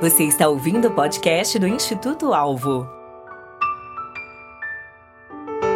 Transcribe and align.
Você 0.00 0.24
está 0.24 0.48
ouvindo 0.48 0.88
o 0.88 0.94
podcast 0.94 1.58
do 1.58 1.68
Instituto 1.68 2.32
Alvo. 2.32 2.88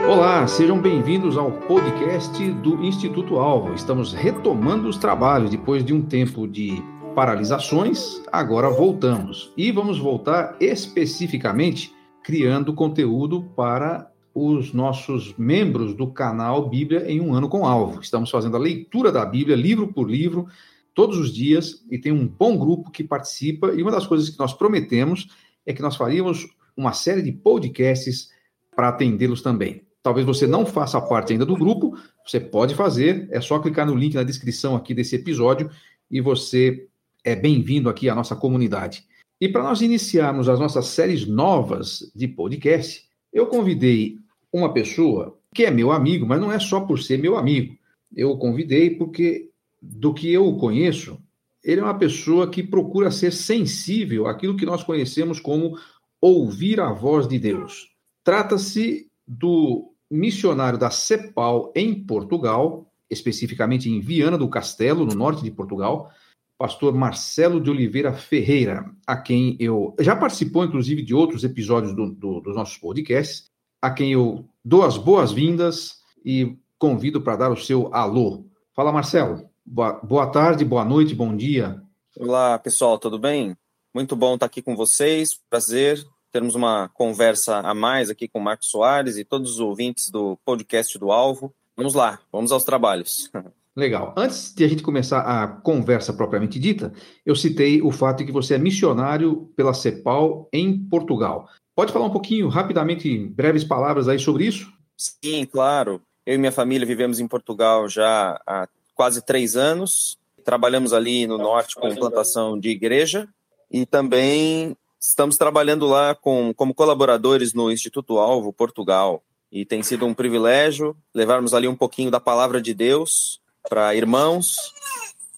Olá, 0.08 0.46
sejam 0.46 0.80
bem-vindos 0.80 1.36
ao 1.36 1.52
podcast 1.52 2.50
do 2.52 2.82
Instituto 2.82 3.36
Alvo. 3.36 3.74
Estamos 3.74 4.14
retomando 4.14 4.88
os 4.88 4.96
trabalhos 4.96 5.50
depois 5.50 5.84
de 5.84 5.92
um 5.92 6.00
tempo 6.00 6.48
de 6.48 6.82
paralisações. 7.14 8.22
Agora 8.32 8.70
voltamos 8.70 9.52
e 9.58 9.70
vamos 9.70 9.98
voltar 9.98 10.56
especificamente 10.58 11.94
criando 12.22 12.72
conteúdo 12.72 13.42
para 13.54 14.10
os 14.34 14.72
nossos 14.72 15.34
membros 15.36 15.94
do 15.94 16.06
canal 16.06 16.66
Bíblia 16.66 17.04
em 17.12 17.20
um 17.20 17.34
ano 17.34 17.46
com 17.46 17.66
alvo. 17.66 18.00
Estamos 18.00 18.30
fazendo 18.30 18.56
a 18.56 18.60
leitura 18.60 19.12
da 19.12 19.26
Bíblia, 19.26 19.54
livro 19.54 19.88
por 19.88 20.10
livro, 20.10 20.46
todos 20.94 21.18
os 21.18 21.32
dias 21.32 21.84
e 21.90 21.98
tem 21.98 22.12
um 22.12 22.26
bom 22.26 22.56
grupo 22.56 22.90
que 22.90 23.04
participa. 23.04 23.72
E 23.72 23.82
uma 23.82 23.90
das 23.90 24.06
coisas 24.06 24.30
que 24.30 24.38
nós 24.38 24.54
prometemos 24.54 25.28
é 25.66 25.72
que 25.72 25.82
nós 25.82 25.96
faríamos 25.96 26.46
uma 26.76 26.92
série 26.92 27.22
de 27.22 27.32
podcasts 27.32 28.30
para 28.74 28.88
atendê-los 28.88 29.42
também. 29.42 29.82
Talvez 30.02 30.26
você 30.26 30.46
não 30.46 30.66
faça 30.66 31.00
parte 31.00 31.32
ainda 31.32 31.46
do 31.46 31.56
grupo, 31.56 31.96
você 32.26 32.38
pode 32.38 32.74
fazer, 32.74 33.26
é 33.30 33.40
só 33.40 33.58
clicar 33.58 33.86
no 33.86 33.94
link 33.94 34.14
na 34.14 34.22
descrição 34.22 34.76
aqui 34.76 34.92
desse 34.92 35.16
episódio 35.16 35.70
e 36.10 36.20
você 36.20 36.86
é 37.24 37.34
bem-vindo 37.34 37.88
aqui 37.88 38.08
à 38.08 38.14
nossa 38.14 38.36
comunidade. 38.36 39.04
E 39.40 39.48
para 39.48 39.62
nós 39.62 39.80
iniciarmos 39.80 40.48
as 40.48 40.60
nossas 40.60 40.86
séries 40.86 41.26
novas 41.26 42.12
de 42.14 42.28
podcast, 42.28 43.02
eu 43.32 43.46
convidei 43.46 44.18
uma 44.52 44.72
pessoa 44.72 45.38
que 45.54 45.64
é 45.64 45.70
meu 45.70 45.90
amigo, 45.90 46.26
mas 46.26 46.40
não 46.40 46.52
é 46.52 46.58
só 46.58 46.80
por 46.80 47.00
ser 47.00 47.18
meu 47.18 47.36
amigo. 47.36 47.74
Eu 48.14 48.36
convidei 48.36 48.90
porque 48.90 49.43
do 49.84 50.14
que 50.14 50.32
eu 50.32 50.56
conheço, 50.56 51.18
ele 51.62 51.80
é 51.80 51.84
uma 51.84 51.98
pessoa 51.98 52.50
que 52.50 52.62
procura 52.62 53.10
ser 53.10 53.32
sensível 53.32 54.26
àquilo 54.26 54.56
que 54.56 54.66
nós 54.66 54.82
conhecemos 54.82 55.40
como 55.40 55.78
ouvir 56.20 56.80
a 56.80 56.92
voz 56.92 57.26
de 57.26 57.38
Deus. 57.38 57.88
Trata-se 58.22 59.10
do 59.26 59.92
missionário 60.10 60.78
da 60.78 60.90
CEPAL 60.90 61.72
em 61.74 61.94
Portugal, 62.04 62.90
especificamente 63.10 63.88
em 63.88 64.00
Viana 64.00 64.38
do 64.38 64.48
Castelo, 64.48 65.06
no 65.06 65.14
norte 65.14 65.42
de 65.42 65.50
Portugal, 65.50 66.10
pastor 66.58 66.94
Marcelo 66.94 67.60
de 67.60 67.70
Oliveira 67.70 68.12
Ferreira, 68.12 68.90
a 69.06 69.16
quem 69.16 69.56
eu 69.58 69.94
já 70.00 70.14
participou, 70.14 70.64
inclusive, 70.64 71.02
de 71.02 71.14
outros 71.14 71.44
episódios 71.44 71.94
do, 71.94 72.10
do, 72.10 72.40
dos 72.40 72.54
nossos 72.54 72.78
podcasts, 72.78 73.50
a 73.82 73.90
quem 73.90 74.12
eu 74.12 74.48
dou 74.64 74.82
as 74.82 74.96
boas-vindas 74.96 75.98
e 76.24 76.56
convido 76.78 77.20
para 77.20 77.36
dar 77.36 77.50
o 77.50 77.56
seu 77.56 77.92
alô. 77.94 78.46
Fala, 78.74 78.92
Marcelo. 78.92 79.48
Boa, 79.66 79.94
boa 79.94 80.26
tarde, 80.26 80.64
boa 80.64 80.84
noite, 80.84 81.14
bom 81.14 81.34
dia. 81.34 81.82
Olá, 82.18 82.58
pessoal, 82.58 82.98
tudo 82.98 83.18
bem? 83.18 83.56
Muito 83.94 84.14
bom 84.14 84.34
estar 84.34 84.46
aqui 84.46 84.60
com 84.60 84.76
vocês. 84.76 85.40
Prazer 85.48 86.04
termos 86.30 86.54
uma 86.54 86.88
conversa 86.88 87.60
a 87.60 87.72
mais 87.72 88.10
aqui 88.10 88.28
com 88.28 88.40
o 88.40 88.42
Marcos 88.42 88.68
Soares 88.68 89.16
e 89.16 89.24
todos 89.24 89.52
os 89.52 89.60
ouvintes 89.60 90.10
do 90.10 90.36
podcast 90.44 90.98
do 90.98 91.12
Alvo. 91.12 91.54
Vamos 91.76 91.94
lá, 91.94 92.18
vamos 92.30 92.52
aos 92.52 92.64
trabalhos. 92.64 93.30
Legal. 93.74 94.12
Antes 94.16 94.52
de 94.54 94.64
a 94.64 94.68
gente 94.68 94.82
começar 94.82 95.20
a 95.20 95.46
conversa 95.46 96.12
propriamente 96.12 96.58
dita, 96.58 96.92
eu 97.24 97.34
citei 97.34 97.80
o 97.80 97.90
fato 97.90 98.18
de 98.18 98.26
que 98.26 98.32
você 98.32 98.54
é 98.54 98.58
missionário 98.58 99.50
pela 99.56 99.72
CEPAL 99.72 100.48
em 100.52 100.78
Portugal. 100.88 101.48
Pode 101.74 101.92
falar 101.92 102.06
um 102.06 102.12
pouquinho, 102.12 102.48
rapidamente, 102.48 103.26
breves 103.28 103.64
palavras 103.64 104.08
aí 104.08 104.18
sobre 104.18 104.44
isso? 104.44 104.72
Sim, 104.96 105.46
claro. 105.46 106.02
Eu 106.26 106.34
e 106.34 106.38
minha 106.38 106.52
família 106.52 106.86
vivemos 106.86 107.18
em 107.18 107.26
Portugal 107.26 107.88
já 107.88 108.40
há 108.46 108.68
quase 108.94 109.22
três 109.22 109.56
anos. 109.56 110.18
Trabalhamos 110.44 110.92
ali 110.92 111.26
no 111.26 111.38
norte 111.38 111.74
com 111.74 111.88
implantação 111.88 112.58
de 112.58 112.70
igreja 112.70 113.28
e 113.70 113.86
também 113.86 114.76
estamos 115.00 115.36
trabalhando 115.36 115.86
lá 115.86 116.14
com, 116.14 116.52
como 116.54 116.74
colaboradores 116.74 117.52
no 117.52 117.70
Instituto 117.70 118.18
Alvo, 118.18 118.52
Portugal. 118.52 119.22
E 119.50 119.64
tem 119.64 119.82
sido 119.82 120.06
um 120.06 120.14
privilégio 120.14 120.96
levarmos 121.14 121.54
ali 121.54 121.68
um 121.68 121.76
pouquinho 121.76 122.10
da 122.10 122.20
palavra 122.20 122.60
de 122.60 122.74
Deus 122.74 123.40
para 123.68 123.94
irmãos 123.94 124.56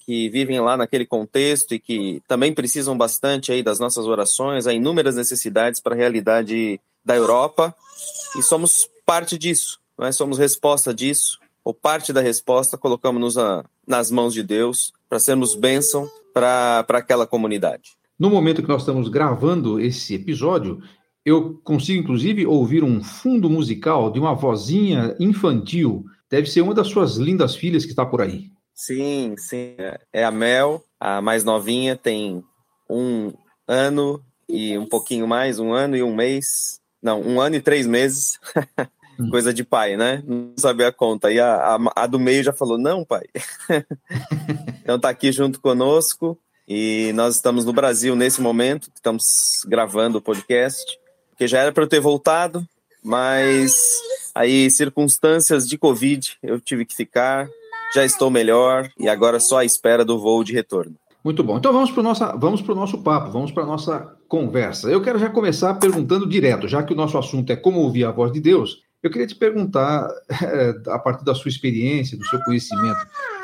que 0.05 0.29
vivem 0.29 0.61
lá 0.61 0.77
naquele 0.77 1.05
contexto 1.05 1.75
e 1.75 1.81
que 1.81 2.23
também 2.29 2.55
precisam 2.55 2.97
bastante 2.97 3.51
aí 3.51 3.63
das 3.63 3.81
nossas 3.81 4.07
orações, 4.07 4.67
há 4.67 4.73
inúmeras 4.73 5.17
necessidades 5.17 5.81
para 5.81 5.95
a 5.95 5.99
realidade 5.99 6.81
da 7.05 7.17
Europa 7.17 7.75
e 8.39 8.43
somos 8.43 8.89
parte 9.05 9.37
disso, 9.37 9.81
nós 9.99 10.15
é? 10.15 10.19
somos 10.19 10.39
resposta 10.39 10.95
disso 10.95 11.41
ou 11.67 11.75
parte 11.75 12.13
da 12.13 12.21
resposta, 12.21 12.79
colocamos-nos 12.79 13.35
nas 13.85 14.09
mãos 14.09 14.33
de 14.33 14.41
Deus 14.41 14.93
para 15.09 15.19
sermos 15.19 15.57
bênção 15.57 16.09
para 16.33 16.87
aquela 16.91 17.27
comunidade. 17.27 17.97
No 18.17 18.31
momento 18.31 18.63
que 18.63 18.69
nós 18.69 18.83
estamos 18.83 19.09
gravando 19.09 19.81
esse 19.81 20.15
episódio, 20.15 20.81
eu 21.25 21.61
consigo 21.65 22.01
inclusive 22.01 22.47
ouvir 22.47 22.85
um 22.85 23.03
fundo 23.03 23.51
musical 23.51 24.13
de 24.13 24.21
uma 24.21 24.33
vozinha 24.33 25.17
infantil. 25.19 26.05
Deve 26.31 26.47
ser 26.47 26.61
uma 26.61 26.73
das 26.73 26.87
suas 26.87 27.17
lindas 27.17 27.57
filhas 27.57 27.85
que 27.85 27.91
está 27.91 28.07
por 28.07 28.23
aí. 28.23 28.49
Sim, 28.73 29.35
sim. 29.37 29.75
É 30.13 30.25
a 30.25 30.31
Mel, 30.31 30.85
a 31.01 31.21
mais 31.21 31.43
novinha, 31.43 31.97
tem 31.97 32.45
um 32.89 33.33
ano 33.67 34.23
e 34.49 34.79
um 34.79 34.87
pouquinho 34.87 35.27
mais, 35.27 35.59
um 35.59 35.73
ano 35.73 35.97
e 35.97 36.03
um 36.05 36.15
mês. 36.15 36.81
Não, 37.03 37.21
um 37.21 37.41
ano 37.41 37.57
e 37.57 37.61
três 37.61 37.89
meses. 37.89 38.39
Hum. 39.19 39.31
Coisa 39.31 39.53
de 39.53 39.65
pai, 39.65 39.97
né? 39.97 40.23
Não 40.27 40.53
sabia 40.57 40.89
a 40.89 40.93
conta. 40.93 41.33
E 41.33 41.41
a, 41.41 41.77
a, 41.77 41.79
a 42.03 42.07
do 42.07 42.19
meio 42.19 42.43
já 42.43 42.53
falou: 42.53 42.79
não, 42.79 43.05
pai. 43.05 43.25
então 44.83 44.99
tá 44.99 45.09
aqui 45.09 45.33
junto 45.33 45.61
conosco. 45.61 46.39
E 46.69 47.13
nós 47.15 47.37
estamos 47.37 47.65
no 47.65 47.73
Brasil 47.73 48.17
nesse 48.17 48.41
momento, 48.41 48.91
estamos 48.93 49.65
gravando 49.69 50.19
o 50.19 50.21
podcast, 50.21 50.99
porque 51.31 51.47
já 51.47 51.61
era 51.61 51.71
para 51.71 51.85
eu 51.85 51.89
ter 51.89 52.01
voltado, 52.01 52.67
mas 53.05 53.73
aí 54.35 54.69
circunstâncias 54.69 55.69
de 55.69 55.79
Covid 55.79 56.37
eu 56.43 56.61
tive 56.61 56.85
que 56.85 56.97
ficar, 56.97 57.49
já 57.95 58.05
estou 58.05 58.31
melhor 58.31 58.91
e 58.99 59.09
agora 59.09 59.39
só 59.39 59.59
à 59.59 59.65
espera 59.65 60.05
do 60.05 60.19
voo 60.19 60.43
de 60.43 60.53
retorno. 60.53 60.97
Muito 61.23 61.43
bom. 61.43 61.57
Então 61.57 61.73
vamos 61.73 61.91
para 61.91 62.01
o 62.01 62.03
nosso, 62.03 62.25
vamos 62.39 62.61
o 62.61 62.75
nosso 62.75 62.99
papo, 62.99 63.31
vamos 63.31 63.53
para 63.53 63.63
a 63.63 63.67
nossa 63.67 64.17
conversa. 64.29 64.89
Eu 64.89 65.03
quero 65.03 65.19
já 65.19 65.29
começar 65.29 65.75
perguntando 65.75 66.29
direto, 66.29 66.67
já 66.67 66.83
que 66.83 66.93
o 66.93 66.97
nosso 66.97 67.17
assunto 67.17 67.51
é 67.51 67.57
como 67.57 67.81
ouvir 67.81 68.05
a 68.05 68.11
voz 68.11 68.33
de 68.33 68.41
Deus, 68.41 68.83
eu 69.03 69.11
queria 69.11 69.27
te 69.27 69.35
perguntar, 69.35 70.09
a 70.89 70.99
partir 70.99 71.25
da 71.25 71.35
sua 71.35 71.49
experiência, 71.49 72.19
do 72.19 72.27
seu 72.27 72.41
conhecimento, 72.45 72.99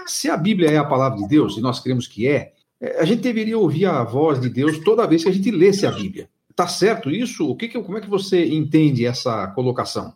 se 0.07 0.29
a 0.29 0.37
Bíblia 0.37 0.71
é 0.71 0.77
a 0.77 0.85
palavra 0.85 1.19
de 1.19 1.29
Deus, 1.29 1.57
e 1.57 1.61
nós 1.61 1.81
cremos 1.81 2.07
que 2.07 2.27
é, 2.27 2.53
é, 2.81 3.01
a 3.01 3.05
gente 3.05 3.21
deveria 3.21 3.57
ouvir 3.57 3.87
a 3.87 4.03
voz 4.03 4.41
de 4.41 4.51
Deus 4.51 4.79
toda 4.81 5.07
vez 5.07 5.23
que 5.23 5.29
a 5.29 5.33
gente 5.33 5.51
lesse 5.51 5.87
a 5.87 5.93
Bíblia. 5.93 6.29
Tá 6.55 6.67
certo 6.67 7.11
isso? 7.11 7.49
O 7.49 7.57
que, 7.57 7.69
que 7.69 7.81
como 7.81 7.97
é 7.97 8.01
que 8.01 8.11
você 8.11 8.45
entende 8.45 9.07
essa 9.07 9.47
colocação? 9.49 10.13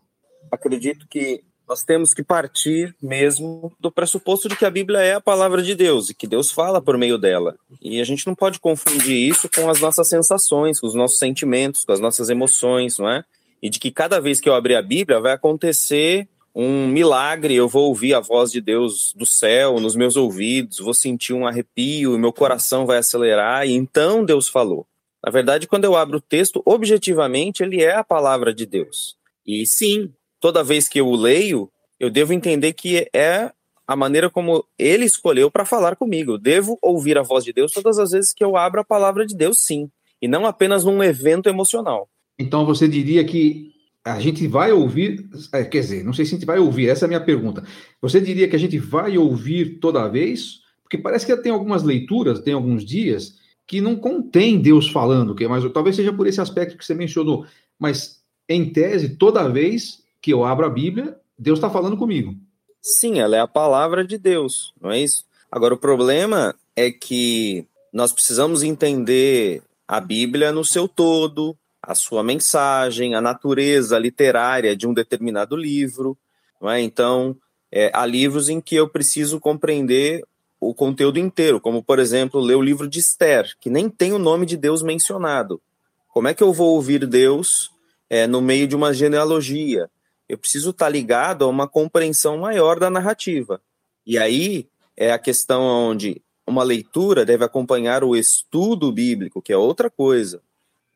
Acredito 0.50 1.06
que 1.08 1.42
nós 1.66 1.82
temos 1.82 2.14
que 2.14 2.22
partir 2.22 2.94
mesmo 3.02 3.72
do 3.80 3.90
pressuposto 3.90 4.48
de 4.48 4.56
que 4.56 4.64
a 4.64 4.70
Bíblia 4.70 5.00
é 5.00 5.14
a 5.14 5.20
palavra 5.20 5.62
de 5.62 5.74
Deus 5.74 6.10
e 6.10 6.14
que 6.14 6.26
Deus 6.26 6.50
fala 6.52 6.80
por 6.80 6.96
meio 6.96 7.18
dela. 7.18 7.56
E 7.80 8.00
a 8.00 8.04
gente 8.04 8.26
não 8.26 8.34
pode 8.34 8.60
confundir 8.60 9.28
isso 9.28 9.48
com 9.52 9.68
as 9.68 9.80
nossas 9.80 10.08
sensações, 10.08 10.78
com 10.78 10.86
os 10.86 10.94
nossos 10.94 11.18
sentimentos, 11.18 11.84
com 11.84 11.92
as 11.92 12.00
nossas 12.00 12.28
emoções, 12.28 12.98
não 12.98 13.10
é? 13.10 13.24
E 13.62 13.70
de 13.70 13.78
que 13.78 13.90
cada 13.90 14.20
vez 14.20 14.40
que 14.40 14.48
eu 14.48 14.54
abrir 14.54 14.76
a 14.76 14.82
Bíblia 14.82 15.20
vai 15.20 15.32
acontecer 15.32 16.28
um 16.54 16.88
milagre, 16.88 17.54
eu 17.54 17.68
vou 17.68 17.88
ouvir 17.88 18.14
a 18.14 18.20
voz 18.20 18.50
de 18.50 18.62
Deus 18.62 19.12
do 19.14 19.26
céu 19.26 19.78
nos 19.78 19.94
meus 19.94 20.16
ouvidos, 20.16 20.78
vou 20.78 20.94
sentir 20.94 21.34
um 21.34 21.46
arrepio, 21.46 22.18
meu 22.18 22.32
coração 22.32 22.86
vai 22.86 22.96
acelerar, 22.96 23.66
e 23.66 23.72
então 23.72 24.24
Deus 24.24 24.48
falou. 24.48 24.86
Na 25.22 25.30
verdade, 25.30 25.66
quando 25.66 25.84
eu 25.84 25.94
abro 25.94 26.18
o 26.18 26.20
texto, 26.20 26.62
objetivamente, 26.64 27.62
ele 27.62 27.82
é 27.82 27.94
a 27.94 28.04
palavra 28.04 28.54
de 28.54 28.64
Deus. 28.64 29.16
E 29.46 29.66
sim, 29.66 30.12
toda 30.40 30.64
vez 30.64 30.88
que 30.88 30.98
eu 30.98 31.08
o 31.08 31.16
leio, 31.16 31.70
eu 32.00 32.08
devo 32.08 32.32
entender 32.32 32.72
que 32.72 33.06
é 33.12 33.50
a 33.86 33.94
maneira 33.94 34.28
como 34.28 34.64
ele 34.78 35.04
escolheu 35.04 35.50
para 35.50 35.64
falar 35.64 35.94
comigo. 35.94 36.32
Eu 36.32 36.38
devo 36.38 36.78
ouvir 36.80 37.18
a 37.18 37.22
voz 37.22 37.44
de 37.44 37.52
Deus 37.52 37.72
todas 37.72 37.98
as 37.98 38.10
vezes 38.10 38.32
que 38.32 38.42
eu 38.42 38.56
abro 38.56 38.80
a 38.80 38.84
palavra 38.84 39.26
de 39.26 39.36
Deus, 39.36 39.58
sim. 39.60 39.90
E 40.20 40.26
não 40.26 40.46
apenas 40.46 40.84
num 40.84 41.02
evento 41.02 41.48
emocional. 41.48 42.08
Então 42.38 42.64
você 42.66 42.86
diria 42.86 43.24
que 43.24 43.72
a 44.04 44.20
gente 44.20 44.46
vai 44.46 44.70
ouvir, 44.70 45.28
é, 45.52 45.64
quer 45.64 45.80
dizer, 45.80 46.04
não 46.04 46.12
sei 46.12 46.24
se 46.24 46.34
a 46.34 46.38
gente 46.38 46.46
vai 46.46 46.58
ouvir, 46.58 46.88
essa 46.88 47.04
é 47.04 47.06
a 47.06 47.08
minha 47.08 47.20
pergunta. 47.20 47.64
Você 48.00 48.20
diria 48.20 48.46
que 48.46 48.54
a 48.54 48.58
gente 48.58 48.78
vai 48.78 49.18
ouvir 49.18 49.80
toda 49.80 50.08
vez? 50.08 50.60
Porque 50.82 50.96
parece 50.96 51.26
que 51.26 51.36
tem 51.38 51.50
algumas 51.50 51.82
leituras, 51.82 52.40
tem 52.40 52.54
alguns 52.54 52.84
dias, 52.84 53.34
que 53.66 53.80
não 53.80 53.96
contém 53.96 54.60
Deus 54.60 54.88
falando, 54.88 55.34
que 55.34 55.44
é 55.44 55.48
mais, 55.48 55.64
talvez 55.72 55.96
seja 55.96 56.12
por 56.12 56.26
esse 56.26 56.40
aspecto 56.40 56.78
que 56.78 56.84
você 56.84 56.94
mencionou, 56.94 57.44
mas 57.76 58.22
em 58.48 58.72
tese, 58.72 59.16
toda 59.16 59.48
vez 59.48 60.04
que 60.22 60.32
eu 60.32 60.44
abro 60.44 60.66
a 60.66 60.70
Bíblia, 60.70 61.16
Deus 61.36 61.58
está 61.58 61.68
falando 61.68 61.96
comigo. 61.96 62.34
Sim, 62.80 63.18
ela 63.18 63.36
é 63.36 63.40
a 63.40 63.48
palavra 63.48 64.06
de 64.06 64.16
Deus, 64.16 64.72
não 64.80 64.92
é 64.92 65.00
isso? 65.00 65.24
Agora, 65.50 65.74
o 65.74 65.78
problema 65.78 66.54
é 66.76 66.92
que 66.92 67.66
nós 67.92 68.12
precisamos 68.12 68.62
entender 68.62 69.62
a 69.88 70.00
Bíblia 70.00 70.52
no 70.52 70.64
seu 70.64 70.86
todo, 70.86 71.56
a 71.86 71.94
sua 71.94 72.22
mensagem, 72.24 73.14
a 73.14 73.20
natureza 73.20 73.96
literária 73.96 74.76
de 74.76 74.88
um 74.88 74.92
determinado 74.92 75.56
livro. 75.56 76.18
É? 76.64 76.80
Então, 76.80 77.36
é, 77.70 77.90
há 77.94 78.04
livros 78.04 78.48
em 78.48 78.60
que 78.60 78.74
eu 78.74 78.88
preciso 78.88 79.38
compreender 79.38 80.24
o 80.60 80.74
conteúdo 80.74 81.18
inteiro, 81.18 81.60
como 81.60 81.82
por 81.82 82.00
exemplo, 82.00 82.40
ler 82.40 82.56
o 82.56 82.62
livro 82.62 82.88
de 82.88 82.98
Esther, 82.98 83.54
que 83.60 83.70
nem 83.70 83.88
tem 83.88 84.12
o 84.12 84.18
nome 84.18 84.44
de 84.46 84.56
Deus 84.56 84.82
mencionado. 84.82 85.60
Como 86.08 86.26
é 86.26 86.34
que 86.34 86.42
eu 86.42 86.52
vou 86.52 86.74
ouvir 86.74 87.06
Deus 87.06 87.70
é, 88.10 88.26
no 88.26 88.40
meio 88.40 88.66
de 88.66 88.74
uma 88.74 88.92
genealogia? 88.92 89.88
Eu 90.28 90.36
preciso 90.36 90.70
estar 90.70 90.88
ligado 90.88 91.44
a 91.44 91.48
uma 91.48 91.68
compreensão 91.68 92.38
maior 92.38 92.80
da 92.80 92.90
narrativa. 92.90 93.60
E 94.04 94.18
aí 94.18 94.66
é 94.96 95.12
a 95.12 95.18
questão 95.18 95.62
onde 95.62 96.20
uma 96.44 96.64
leitura 96.64 97.24
deve 97.24 97.44
acompanhar 97.44 98.02
o 98.02 98.16
estudo 98.16 98.90
bíblico, 98.90 99.42
que 99.42 99.52
é 99.52 99.56
outra 99.56 99.88
coisa. 99.88 100.40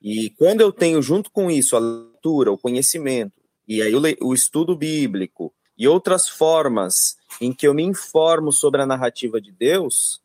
E 0.02 0.30
quando 0.30 0.60
eu 0.60 0.72
tenho 0.72 1.02
junto 1.02 1.30
com 1.30 1.50
isso 1.50 1.76
a 1.76 1.78
leitura, 1.78 2.52
o 2.52 2.58
conhecimento, 2.58 3.32
e 3.68 3.82
aí 3.82 3.94
o, 3.94 4.00
o 4.22 4.34
estudo 4.34 4.76
bíblico 4.76 5.52
e 5.76 5.86
outras 5.86 6.28
formas 6.28 7.16
em 7.40 7.52
que 7.52 7.66
eu 7.66 7.74
me 7.74 7.82
informo 7.82 8.52
sobre 8.52 8.82
a 8.82 8.86
narrativa 8.86 9.40
de 9.40 9.52
Deus, 9.52 10.20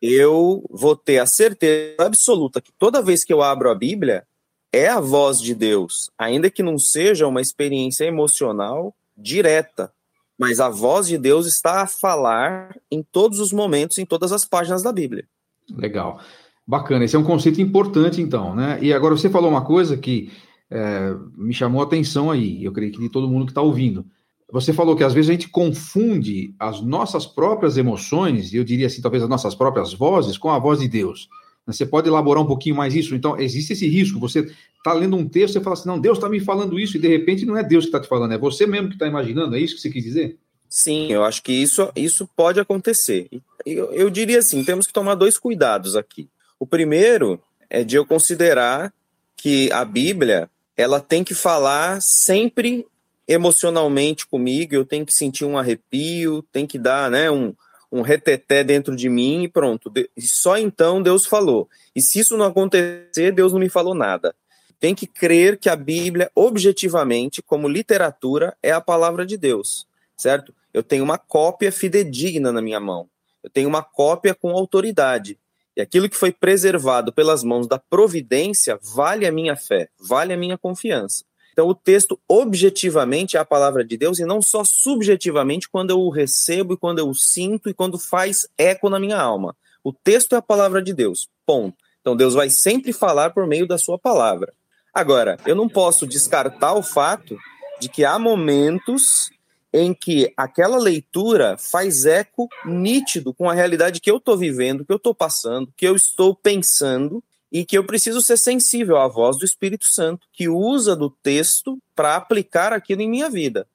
eu 0.00 0.64
vou 0.70 0.96
ter 0.96 1.18
a 1.18 1.26
certeza 1.26 1.96
absoluta 1.98 2.60
que 2.60 2.72
toda 2.78 3.02
vez 3.02 3.24
que 3.24 3.32
eu 3.32 3.42
abro 3.42 3.70
a 3.70 3.74
Bíblia, 3.74 4.26
é 4.72 4.86
a 4.88 5.00
voz 5.00 5.40
de 5.40 5.54
Deus, 5.54 6.10
ainda 6.16 6.50
que 6.50 6.62
não 6.62 6.78
seja 6.78 7.26
uma 7.26 7.40
experiência 7.40 8.04
emocional 8.04 8.94
direta, 9.16 9.92
mas 10.38 10.60
a 10.60 10.68
voz 10.68 11.08
de 11.08 11.18
Deus 11.18 11.46
está 11.46 11.82
a 11.82 11.86
falar 11.86 12.78
em 12.90 13.02
todos 13.02 13.40
os 13.40 13.52
momentos, 13.52 13.98
em 13.98 14.06
todas 14.06 14.30
as 14.30 14.44
páginas 14.44 14.82
da 14.82 14.92
Bíblia. 14.92 15.26
Legal. 15.70 16.20
Bacana, 16.68 17.06
esse 17.06 17.16
é 17.16 17.18
um 17.18 17.24
conceito 17.24 17.62
importante, 17.62 18.20
então, 18.20 18.54
né? 18.54 18.78
E 18.82 18.92
agora 18.92 19.16
você 19.16 19.30
falou 19.30 19.48
uma 19.48 19.64
coisa 19.64 19.96
que 19.96 20.30
é, 20.70 21.14
me 21.34 21.54
chamou 21.54 21.80
a 21.80 21.84
atenção 21.84 22.30
aí, 22.30 22.62
eu 22.62 22.70
creio 22.70 22.92
que 22.92 22.98
de 22.98 23.08
todo 23.08 23.26
mundo 23.26 23.46
que 23.46 23.52
está 23.52 23.62
ouvindo. 23.62 24.04
Você 24.52 24.74
falou 24.74 24.94
que 24.94 25.02
às 25.02 25.14
vezes 25.14 25.30
a 25.30 25.32
gente 25.32 25.48
confunde 25.48 26.54
as 26.58 26.82
nossas 26.82 27.24
próprias 27.24 27.78
emoções, 27.78 28.52
eu 28.52 28.62
diria 28.64 28.86
assim, 28.86 29.00
talvez 29.00 29.22
as 29.22 29.30
nossas 29.30 29.54
próprias 29.54 29.94
vozes, 29.94 30.36
com 30.36 30.50
a 30.50 30.58
voz 30.58 30.80
de 30.80 30.88
Deus. 30.88 31.30
Você 31.66 31.86
pode 31.86 32.06
elaborar 32.06 32.42
um 32.42 32.46
pouquinho 32.46 32.76
mais 32.76 32.94
isso? 32.94 33.14
Então, 33.14 33.38
existe 33.38 33.72
esse 33.72 33.88
risco. 33.88 34.18
Você 34.20 34.40
está 34.76 34.92
lendo 34.92 35.16
um 35.16 35.26
texto 35.26 35.56
e 35.56 35.62
fala 35.62 35.74
assim: 35.74 35.88
não, 35.88 35.98
Deus 35.98 36.18
está 36.18 36.28
me 36.28 36.40
falando 36.40 36.78
isso, 36.78 36.98
e 36.98 37.00
de 37.00 37.08
repente 37.08 37.46
não 37.46 37.56
é 37.56 37.62
Deus 37.62 37.84
que 37.84 37.88
está 37.88 38.00
te 38.00 38.08
falando, 38.08 38.32
é 38.32 38.38
você 38.38 38.66
mesmo 38.66 38.88
que 38.88 38.94
está 38.94 39.06
imaginando. 39.06 39.56
É 39.56 39.60
isso 39.60 39.74
que 39.74 39.80
você 39.80 39.90
quis 39.90 40.04
dizer? 40.04 40.38
Sim, 40.68 41.10
eu 41.10 41.24
acho 41.24 41.42
que 41.42 41.52
isso, 41.52 41.90
isso 41.96 42.28
pode 42.36 42.60
acontecer. 42.60 43.28
Eu, 43.64 43.90
eu 43.92 44.10
diria 44.10 44.38
assim: 44.38 44.62
temos 44.64 44.86
que 44.86 44.92
tomar 44.92 45.14
dois 45.14 45.38
cuidados 45.38 45.96
aqui. 45.96 46.28
O 46.58 46.66
primeiro 46.66 47.40
é 47.70 47.84
de 47.84 47.96
eu 47.96 48.04
considerar 48.04 48.92
que 49.36 49.70
a 49.72 49.84
Bíblia 49.84 50.50
ela 50.76 51.00
tem 51.00 51.22
que 51.22 51.34
falar 51.34 52.00
sempre 52.02 52.86
emocionalmente 53.26 54.26
comigo, 54.26 54.74
eu 54.74 54.86
tenho 54.86 55.04
que 55.04 55.12
sentir 55.12 55.44
um 55.44 55.58
arrepio, 55.58 56.42
tem 56.50 56.66
que 56.66 56.78
dar 56.78 57.10
né, 57.10 57.30
um, 57.30 57.54
um 57.92 58.00
reteté 58.00 58.64
dentro 58.64 58.96
de 58.96 59.08
mim 59.08 59.44
e 59.44 59.48
pronto. 59.48 59.92
E 60.16 60.22
só 60.22 60.56
então 60.56 61.02
Deus 61.02 61.26
falou. 61.26 61.68
E 61.94 62.00
se 62.00 62.20
isso 62.20 62.36
não 62.36 62.46
acontecer, 62.46 63.32
Deus 63.32 63.52
não 63.52 63.60
me 63.60 63.68
falou 63.68 63.94
nada. 63.94 64.34
Tem 64.80 64.94
que 64.94 65.06
crer 65.06 65.58
que 65.58 65.68
a 65.68 65.76
Bíblia, 65.76 66.30
objetivamente, 66.34 67.42
como 67.42 67.68
literatura, 67.68 68.56
é 68.62 68.70
a 68.70 68.80
palavra 68.80 69.26
de 69.26 69.36
Deus, 69.36 69.86
certo? 70.16 70.54
Eu 70.72 70.82
tenho 70.82 71.02
uma 71.02 71.18
cópia 71.18 71.72
fidedigna 71.72 72.52
na 72.52 72.62
minha 72.62 72.78
mão. 72.78 73.08
Eu 73.42 73.50
tenho 73.50 73.68
uma 73.68 73.82
cópia 73.82 74.34
com 74.34 74.50
autoridade. 74.50 75.38
E 75.78 75.80
aquilo 75.80 76.08
que 76.08 76.16
foi 76.16 76.32
preservado 76.32 77.12
pelas 77.12 77.44
mãos 77.44 77.68
da 77.68 77.78
providência 77.78 78.76
vale 78.82 79.24
a 79.24 79.30
minha 79.30 79.54
fé, 79.54 79.88
vale 79.96 80.32
a 80.32 80.36
minha 80.36 80.58
confiança. 80.58 81.24
Então, 81.52 81.68
o 81.68 81.74
texto 81.74 82.18
objetivamente 82.28 83.36
é 83.36 83.40
a 83.40 83.44
palavra 83.44 83.84
de 83.84 83.96
Deus 83.96 84.18
e 84.18 84.24
não 84.24 84.42
só 84.42 84.64
subjetivamente 84.64 85.68
quando 85.68 85.90
eu 85.90 86.00
o 86.00 86.10
recebo 86.10 86.74
e 86.74 86.76
quando 86.76 86.98
eu 86.98 87.08
o 87.08 87.14
sinto 87.14 87.70
e 87.70 87.74
quando 87.74 87.96
faz 87.96 88.48
eco 88.58 88.90
na 88.90 88.98
minha 88.98 89.20
alma. 89.20 89.56
O 89.84 89.92
texto 89.92 90.34
é 90.34 90.38
a 90.38 90.42
palavra 90.42 90.82
de 90.82 90.92
Deus, 90.92 91.28
ponto. 91.46 91.76
Então, 92.00 92.16
Deus 92.16 92.34
vai 92.34 92.50
sempre 92.50 92.92
falar 92.92 93.30
por 93.30 93.46
meio 93.46 93.66
da 93.66 93.78
sua 93.78 93.96
palavra. 93.96 94.52
Agora, 94.92 95.36
eu 95.46 95.54
não 95.54 95.68
posso 95.68 96.08
descartar 96.08 96.74
o 96.74 96.82
fato 96.82 97.38
de 97.80 97.88
que 97.88 98.04
há 98.04 98.18
momentos 98.18 99.30
em 99.72 99.92
que 99.92 100.32
aquela 100.36 100.78
leitura 100.78 101.56
faz 101.58 102.06
eco 102.06 102.48
nítido 102.64 103.34
com 103.34 103.48
a 103.48 103.54
realidade 103.54 104.00
que 104.00 104.10
eu 104.10 104.16
estou 104.16 104.36
vivendo, 104.36 104.84
que 104.84 104.92
eu 104.92 104.96
estou 104.96 105.14
passando, 105.14 105.72
que 105.76 105.86
eu 105.86 105.94
estou 105.94 106.34
pensando, 106.34 107.22
e 107.50 107.64
que 107.64 107.76
eu 107.76 107.84
preciso 107.84 108.20
ser 108.20 108.36
sensível 108.36 108.98
à 108.98 109.08
voz 109.08 109.38
do 109.38 109.44
Espírito 109.44 109.90
Santo, 109.90 110.26
que 110.32 110.48
usa 110.48 110.94
do 110.94 111.10
texto 111.10 111.78
para 111.94 112.16
aplicar 112.16 112.72
aquilo 112.72 113.02
em 113.02 113.08
minha 113.08 113.30
vida. 113.30 113.66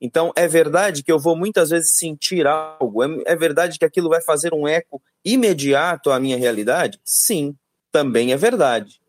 Então, 0.00 0.32
é 0.34 0.48
verdade 0.48 1.04
que 1.04 1.12
eu 1.12 1.18
vou 1.18 1.36
muitas 1.36 1.70
vezes 1.70 1.96
sentir 1.96 2.46
algo, 2.46 3.04
é, 3.04 3.08
é 3.26 3.36
verdade 3.36 3.78
que 3.78 3.84
aquilo 3.84 4.08
vai 4.08 4.20
fazer 4.20 4.52
um 4.52 4.66
eco 4.66 5.00
imediato 5.24 6.10
à 6.10 6.18
minha 6.18 6.36
realidade? 6.36 6.98
Sim, 7.04 7.54
também 7.92 8.32
é 8.32 8.36
verdade. 8.36 9.00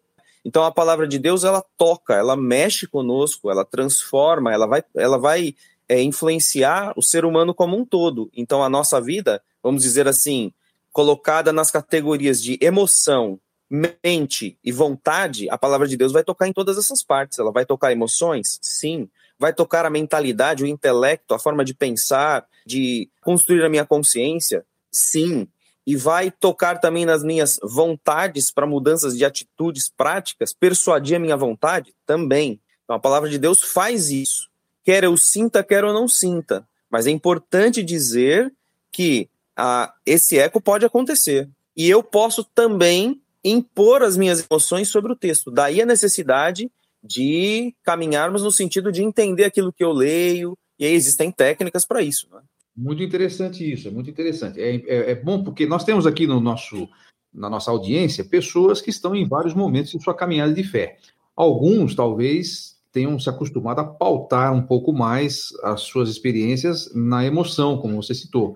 Então, 0.46 0.64
a 0.64 0.72
palavra 0.72 1.08
de 1.08 1.18
Deus, 1.18 1.44
ela 1.44 1.66
toca, 1.78 2.14
ela 2.14 2.36
mexe 2.36 2.86
conosco, 2.86 3.50
ela 3.50 3.66
transforma, 3.66 4.54
ela 4.54 4.68
vai, 4.68 4.84
ela 4.96 5.18
vai 5.18 5.56
é, 5.94 6.02
influenciar 6.02 6.92
o 6.98 7.04
ser 7.04 7.24
humano 7.24 7.54
como 7.54 7.78
um 7.78 7.86
todo. 7.86 8.30
Então, 8.36 8.64
a 8.64 8.70
nossa 8.70 9.00
vida, 9.00 9.42
vamos 9.62 9.84
dizer 9.84 10.08
assim, 10.08 10.52
colocada 10.92 11.54
nas 11.54 11.70
categorias 11.70 12.42
de 12.42 12.58
emoção, 12.60 13.40
mente 13.70 14.58
e 14.64 14.72
vontade, 14.72 15.48
a 15.50 15.58
palavra 15.58 15.88
de 15.88 15.96
Deus 15.96 16.12
vai 16.12 16.24
tocar 16.24 16.48
em 16.48 16.54
todas 16.54 16.78
essas 16.78 17.04
partes. 17.04 17.38
Ela 17.38 17.52
vai 17.52 17.64
tocar 17.64 17.92
emoções? 17.92 18.60
Sim. 18.62 19.08
Vai 19.38 19.54
tocar 19.54 19.86
a 19.86 19.90
mentalidade, 19.90 20.64
o 20.64 20.68
intelecto, 20.68 21.34
a 21.34 21.40
forma 21.40 21.64
de 21.64 21.76
pensar, 21.76 22.48
de 22.66 23.10
construir 23.22 23.64
a 23.64 23.70
minha 23.70 23.86
consciência? 23.86 24.66
Sim. 24.92 25.48
E 25.86 25.96
vai 25.96 26.32
tocar 26.32 26.80
também 26.80 27.06
nas 27.06 27.24
minhas 27.24 27.60
vontades 27.62 28.50
para 28.50 28.66
mudanças 28.66 29.16
de 29.16 29.26
atitudes 29.26 29.90
práticas, 29.90 30.54
persuadir 30.54 31.18
a 31.18 31.20
minha 31.20 31.38
vontade? 31.38 31.94
Também. 32.04 32.60
Então 32.84 32.96
a 32.96 33.00
palavra 33.00 33.30
de 33.30 33.38
Deus 33.38 33.62
faz 33.62 34.10
isso. 34.10 34.53
Quer 34.84 35.04
eu 35.04 35.16
sinta, 35.18 35.64
quer 35.64 35.84
eu 35.84 35.94
não 35.94 36.08
sinta. 36.08 36.68
Mas 36.90 37.08
é 37.08 37.12
importante 37.12 37.82
dizer 37.82 38.54
que 38.92 39.30
ah, 39.56 39.94
esse 40.06 40.38
eco 40.38 40.62
pode 40.62 40.86
acontecer. 40.86 41.50
E 41.76 41.90
eu 41.90 42.04
posso 42.04 42.44
também 42.44 43.22
impor 43.44 44.04
as 44.04 44.16
minhas 44.16 44.46
emoções 44.50 44.88
sobre 44.88 45.12
o 45.12 45.16
texto. 45.16 45.52
Daí 45.52 45.82
a 45.82 45.86
necessidade 45.86 46.72
de 47.04 47.76
caminharmos 47.84 48.44
no 48.44 48.52
sentido 48.52 48.92
de 48.92 49.04
entender 49.04 49.44
aquilo 49.44 49.74
que 49.74 49.84
eu 49.84 49.92
leio, 49.92 50.58
e 50.80 50.86
aí 50.86 50.94
existem 50.94 51.32
técnicas 51.32 51.86
para 51.86 52.02
isso. 52.02 52.28
Né? 52.32 52.40
Muito 52.76 53.04
interessante 53.04 53.70
isso, 53.70 53.88
é 53.88 53.92
muito 53.92 54.10
interessante. 54.10 54.62
É, 54.62 54.76
é, 54.76 55.12
é, 55.12 55.16
bom 55.16 55.44
porque 55.44 55.66
nós 55.66 55.84
temos 55.84 56.08
aqui 56.08 56.26
no 56.26 56.40
nosso, 56.40 56.88
na 57.34 57.50
nossa 57.50 57.70
audiência 57.72 58.24
pessoas 58.24 58.82
que 58.82 58.90
estão 58.90 59.14
em 59.16 59.28
vários 59.28 59.54
momentos 59.54 59.92
de 59.92 60.02
sua 60.02 60.14
caminhada 60.14 60.54
de 60.54 60.64
fé. 60.64 60.98
Alguns, 61.36 61.94
talvez, 61.94 62.73
tenham 62.94 63.20
se 63.20 63.28
acostumado 63.28 63.80
a 63.80 63.84
pautar 63.84 64.54
um 64.54 64.62
pouco 64.62 64.94
mais 64.94 65.50
as 65.64 65.82
suas 65.82 66.10
experiências 66.10 66.94
na 66.94 67.26
emoção, 67.26 67.78
como 67.78 68.02
você 68.02 68.14
citou. 68.14 68.56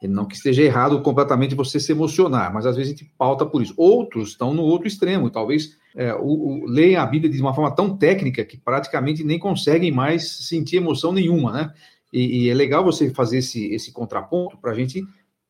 Não 0.00 0.26
que 0.26 0.36
esteja 0.36 0.62
errado 0.62 1.00
completamente 1.02 1.56
você 1.56 1.80
se 1.80 1.90
emocionar, 1.90 2.54
mas 2.54 2.66
às 2.66 2.76
vezes 2.76 2.92
a 2.92 2.96
gente 2.96 3.12
pauta 3.18 3.44
por 3.44 3.60
isso. 3.60 3.74
Outros 3.76 4.30
estão 4.30 4.54
no 4.54 4.62
outro 4.62 4.86
extremo, 4.86 5.28
talvez 5.28 5.76
é, 5.96 6.14
o, 6.14 6.20
o, 6.20 6.66
leem 6.66 6.94
a 6.94 7.04
Bíblia 7.04 7.32
de 7.32 7.40
uma 7.40 7.52
forma 7.52 7.74
tão 7.74 7.96
técnica 7.96 8.44
que 8.44 8.56
praticamente 8.56 9.24
nem 9.24 9.40
conseguem 9.40 9.90
mais 9.90 10.46
sentir 10.46 10.76
emoção 10.76 11.10
nenhuma, 11.10 11.50
né? 11.50 11.74
E, 12.12 12.44
e 12.44 12.50
é 12.50 12.54
legal 12.54 12.84
você 12.84 13.10
fazer 13.10 13.38
esse, 13.38 13.74
esse 13.74 13.90
contraponto 13.90 14.56
para 14.58 14.70
a 14.70 14.74
gente. 14.74 15.02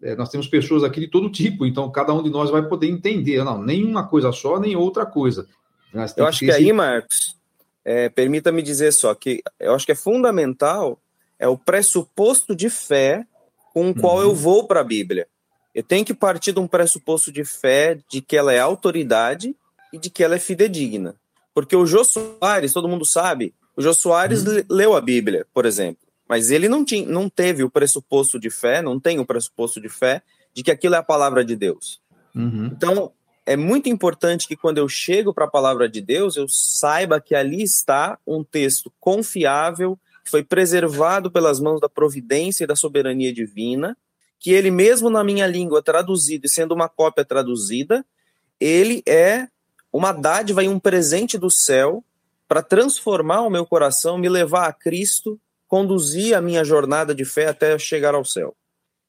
É, 0.02 0.16
nós 0.16 0.30
temos 0.30 0.46
pessoas 0.46 0.82
aqui 0.82 1.00
de 1.00 1.08
todo 1.08 1.30
tipo, 1.30 1.66
então 1.66 1.90
cada 1.90 2.14
um 2.14 2.22
de 2.22 2.30
nós 2.30 2.50
vai 2.50 2.66
poder 2.66 2.88
entender, 2.88 3.44
não, 3.44 3.62
nem 3.62 3.84
uma 3.84 4.06
coisa 4.06 4.32
só, 4.32 4.58
nem 4.58 4.76
outra 4.76 5.04
coisa. 5.04 5.46
Eu 5.92 6.26
acho 6.26 6.38
que, 6.38 6.46
que 6.46 6.52
esse... 6.52 6.62
aí, 6.62 6.72
Marcos, 6.72 7.37
é, 7.88 8.10
permita-me 8.10 8.60
dizer 8.60 8.92
só 8.92 9.14
que 9.14 9.42
eu 9.58 9.74
acho 9.74 9.86
que 9.86 9.92
é 9.92 9.94
fundamental 9.94 11.00
é 11.38 11.48
o 11.48 11.56
pressuposto 11.56 12.54
de 12.54 12.68
fé 12.68 13.26
com 13.72 13.88
o 13.88 13.94
qual 13.94 14.16
uhum. 14.16 14.24
eu 14.24 14.34
vou 14.34 14.66
para 14.66 14.80
a 14.80 14.84
Bíblia. 14.84 15.26
Eu 15.74 15.82
tenho 15.82 16.04
que 16.04 16.12
partir 16.12 16.52
de 16.52 16.60
um 16.60 16.66
pressuposto 16.66 17.32
de 17.32 17.46
fé 17.46 17.98
de 18.10 18.20
que 18.20 18.36
ela 18.36 18.52
é 18.52 18.58
autoridade 18.58 19.56
e 19.90 19.98
de 19.98 20.10
que 20.10 20.22
ela 20.22 20.34
é 20.34 20.38
fidedigna. 20.38 21.14
Porque 21.54 21.74
o 21.74 21.86
Jô 21.86 22.04
Soares, 22.04 22.74
todo 22.74 22.88
mundo 22.88 23.06
sabe, 23.06 23.54
o 23.74 23.80
Jô 23.80 23.94
Soares 23.94 24.44
uhum. 24.44 24.62
leu 24.68 24.94
a 24.94 25.00
Bíblia, 25.00 25.46
por 25.54 25.64
exemplo, 25.64 26.06
mas 26.28 26.50
ele 26.50 26.68
não, 26.68 26.84
tinha, 26.84 27.08
não 27.08 27.26
teve 27.26 27.64
o 27.64 27.70
pressuposto 27.70 28.38
de 28.38 28.50
fé, 28.50 28.82
não 28.82 29.00
tem 29.00 29.18
o 29.18 29.24
pressuposto 29.24 29.80
de 29.80 29.88
fé 29.88 30.20
de 30.52 30.62
que 30.62 30.70
aquilo 30.70 30.94
é 30.94 30.98
a 30.98 31.02
palavra 31.02 31.42
de 31.42 31.56
Deus. 31.56 32.02
Uhum. 32.34 32.66
Então, 32.66 33.12
é 33.48 33.56
muito 33.56 33.88
importante 33.88 34.46
que 34.46 34.54
quando 34.54 34.76
eu 34.76 34.86
chego 34.86 35.32
para 35.32 35.46
a 35.46 35.50
palavra 35.50 35.88
de 35.88 36.02
Deus, 36.02 36.36
eu 36.36 36.46
saiba 36.46 37.18
que 37.18 37.34
ali 37.34 37.62
está 37.62 38.18
um 38.26 38.44
texto 38.44 38.92
confiável, 39.00 39.98
que 40.22 40.30
foi 40.30 40.44
preservado 40.44 41.30
pelas 41.30 41.58
mãos 41.58 41.80
da 41.80 41.88
providência 41.88 42.64
e 42.64 42.66
da 42.66 42.76
soberania 42.76 43.32
divina, 43.32 43.96
que 44.38 44.50
ele 44.50 44.70
mesmo 44.70 45.08
na 45.08 45.24
minha 45.24 45.46
língua 45.46 45.82
traduzido 45.82 46.44
e 46.44 46.50
sendo 46.50 46.74
uma 46.74 46.90
cópia 46.90 47.24
traduzida, 47.24 48.04
ele 48.60 49.02
é 49.08 49.48
uma 49.90 50.12
dádiva 50.12 50.62
e 50.62 50.68
um 50.68 50.78
presente 50.78 51.38
do 51.38 51.50
céu 51.50 52.04
para 52.46 52.60
transformar 52.60 53.40
o 53.40 53.50
meu 53.50 53.64
coração, 53.64 54.18
me 54.18 54.28
levar 54.28 54.68
a 54.68 54.74
Cristo, 54.74 55.40
conduzir 55.66 56.36
a 56.36 56.42
minha 56.42 56.62
jornada 56.62 57.14
de 57.14 57.24
fé 57.24 57.46
até 57.46 57.78
chegar 57.78 58.14
ao 58.14 58.26
céu. 58.26 58.54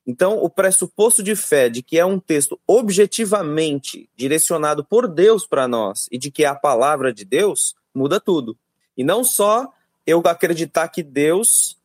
Então, 0.10 0.44
o 0.44 0.50
pressuposto 0.50 1.22
de 1.22 1.36
fé 1.36 1.70
de 1.70 1.84
que 1.84 1.96
é 1.96 2.04
um 2.04 2.18
texto 2.18 2.60
objetivamente 2.66 4.10
direcionado 4.18 4.84
por 4.84 5.08
Deus 5.08 5.46
para 5.46 5.68
nós 5.68 6.08
e 6.12 6.18
de 6.18 6.32
que 6.32 6.44
é 6.44 6.48
a 6.48 6.56
palavra 6.56 7.14
de 7.14 7.24
Deus, 7.24 7.76
muda 7.94 8.20
tudo. 8.20 8.58
E 8.98 9.04
não 9.04 9.24
só 9.24 9.72
eu 10.08 10.20
acreditar 10.26 10.88
que 10.88 11.04
Deus, 11.04 11.78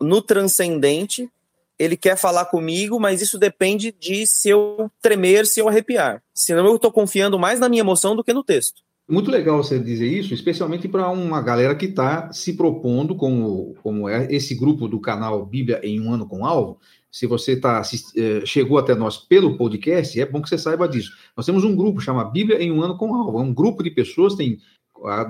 no 0.00 0.22
transcendente, 0.22 1.30
ele 1.78 1.98
quer 1.98 2.16
falar 2.16 2.46
comigo, 2.46 2.98
mas 2.98 3.20
isso 3.20 3.38
depende 3.38 3.92
de 3.92 4.26
se 4.26 4.48
eu 4.48 4.90
tremer, 5.02 5.44
se 5.44 5.60
eu 5.60 5.68
arrepiar. 5.68 6.22
Senão 6.32 6.64
eu 6.64 6.76
estou 6.76 6.90
confiando 6.90 7.38
mais 7.38 7.60
na 7.60 7.68
minha 7.68 7.82
emoção 7.82 8.16
do 8.16 8.24
que 8.24 8.32
no 8.32 8.42
texto. 8.42 8.80
Muito 9.08 9.30
legal 9.30 9.62
você 9.62 9.78
dizer 9.78 10.08
isso, 10.08 10.34
especialmente 10.34 10.88
para 10.88 11.08
uma 11.10 11.40
galera 11.40 11.76
que 11.76 11.86
está 11.86 12.32
se 12.32 12.54
propondo, 12.54 13.14
como, 13.14 13.76
como 13.80 14.08
é 14.08 14.26
esse 14.34 14.52
grupo 14.52 14.88
do 14.88 14.98
canal 14.98 15.46
Bíblia 15.46 15.80
em 15.84 16.00
um 16.00 16.12
ano 16.12 16.26
com 16.26 16.44
alvo, 16.44 16.80
se 17.16 17.26
você 17.26 17.56
tá, 17.56 17.80
eh, 18.14 18.44
chegou 18.44 18.76
até 18.76 18.94
nós 18.94 19.16
pelo 19.16 19.56
podcast, 19.56 20.20
é 20.20 20.26
bom 20.26 20.42
que 20.42 20.50
você 20.50 20.58
saiba 20.58 20.86
disso. 20.86 21.16
Nós 21.34 21.46
temos 21.46 21.64
um 21.64 21.74
grupo 21.74 21.98
chamado 21.98 22.30
Bíblia 22.30 22.62
em 22.62 22.70
um 22.70 22.82
ano 22.82 22.98
com 22.98 23.14
alvo. 23.14 23.38
É 23.38 23.42
um 23.42 23.54
grupo 23.54 23.82
de 23.82 23.90
pessoas, 23.90 24.34
tem 24.34 24.58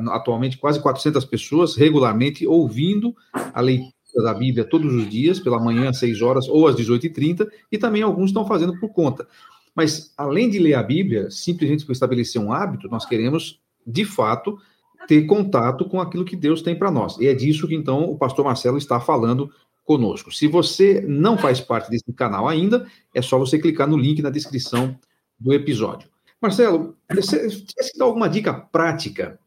atualmente 0.09 0.59
quase 0.59 0.83
400 0.83 1.25
pessoas 1.27 1.77
regularmente 1.77 2.45
ouvindo 2.45 3.15
a 3.55 3.61
leitura 3.61 3.93
da 4.17 4.35
Bíblia 4.35 4.65
todos 4.65 4.93
os 4.93 5.09
dias, 5.09 5.39
pela 5.39 5.61
manhã 5.61 5.91
às 5.91 5.99
6 5.99 6.23
horas 6.23 6.49
ou 6.49 6.67
às 6.67 6.75
18h30, 6.75 7.47
e 7.71 7.79
também 7.79 8.03
alguns 8.03 8.31
estão 8.31 8.45
fazendo 8.45 8.77
por 8.81 8.89
conta. 8.89 9.25
Mas, 9.73 10.13
além 10.19 10.51
de 10.51 10.59
ler 10.59 10.75
a 10.75 10.83
Bíblia, 10.83 11.31
simplesmente 11.31 11.87
por 11.87 11.93
estabelecer 11.93 12.43
um 12.43 12.53
hábito, 12.53 12.89
nós 12.89 13.07
queremos, 13.07 13.61
de 13.87 14.05
fato, 14.05 14.59
ter 15.07 15.25
contato 15.27 15.85
com 15.85 16.01
aquilo 16.01 16.25
que 16.25 16.35
Deus 16.35 16.63
tem 16.63 16.77
para 16.77 16.91
nós. 16.91 17.17
E 17.21 17.29
é 17.29 17.35
disso 17.35 17.69
que, 17.69 17.77
então, 17.77 18.11
o 18.11 18.19
pastor 18.19 18.45
Marcelo 18.45 18.77
está 18.77 18.99
falando 18.99 19.53
conosco. 19.87 20.35
Se 20.35 20.47
você 20.49 21.03
não 21.07 21.39
faz 21.39 21.61
parte 21.61 21.89
desse 21.89 22.13
canal 22.13 22.47
ainda, 22.47 22.87
é 23.15 23.23
só 23.23 23.39
você 23.39 23.59
clicar 23.59 23.89
no 23.89 23.97
link 23.97 24.21
na 24.21 24.29
descrição 24.29 24.99
do 25.39 25.55
episódio. 25.55 26.09
Marcelo, 26.43 26.97
você 27.11 27.49
quer 27.49 27.91
dar 27.97 28.05
alguma 28.05 28.29
dica 28.29 28.53
prática 28.53 29.39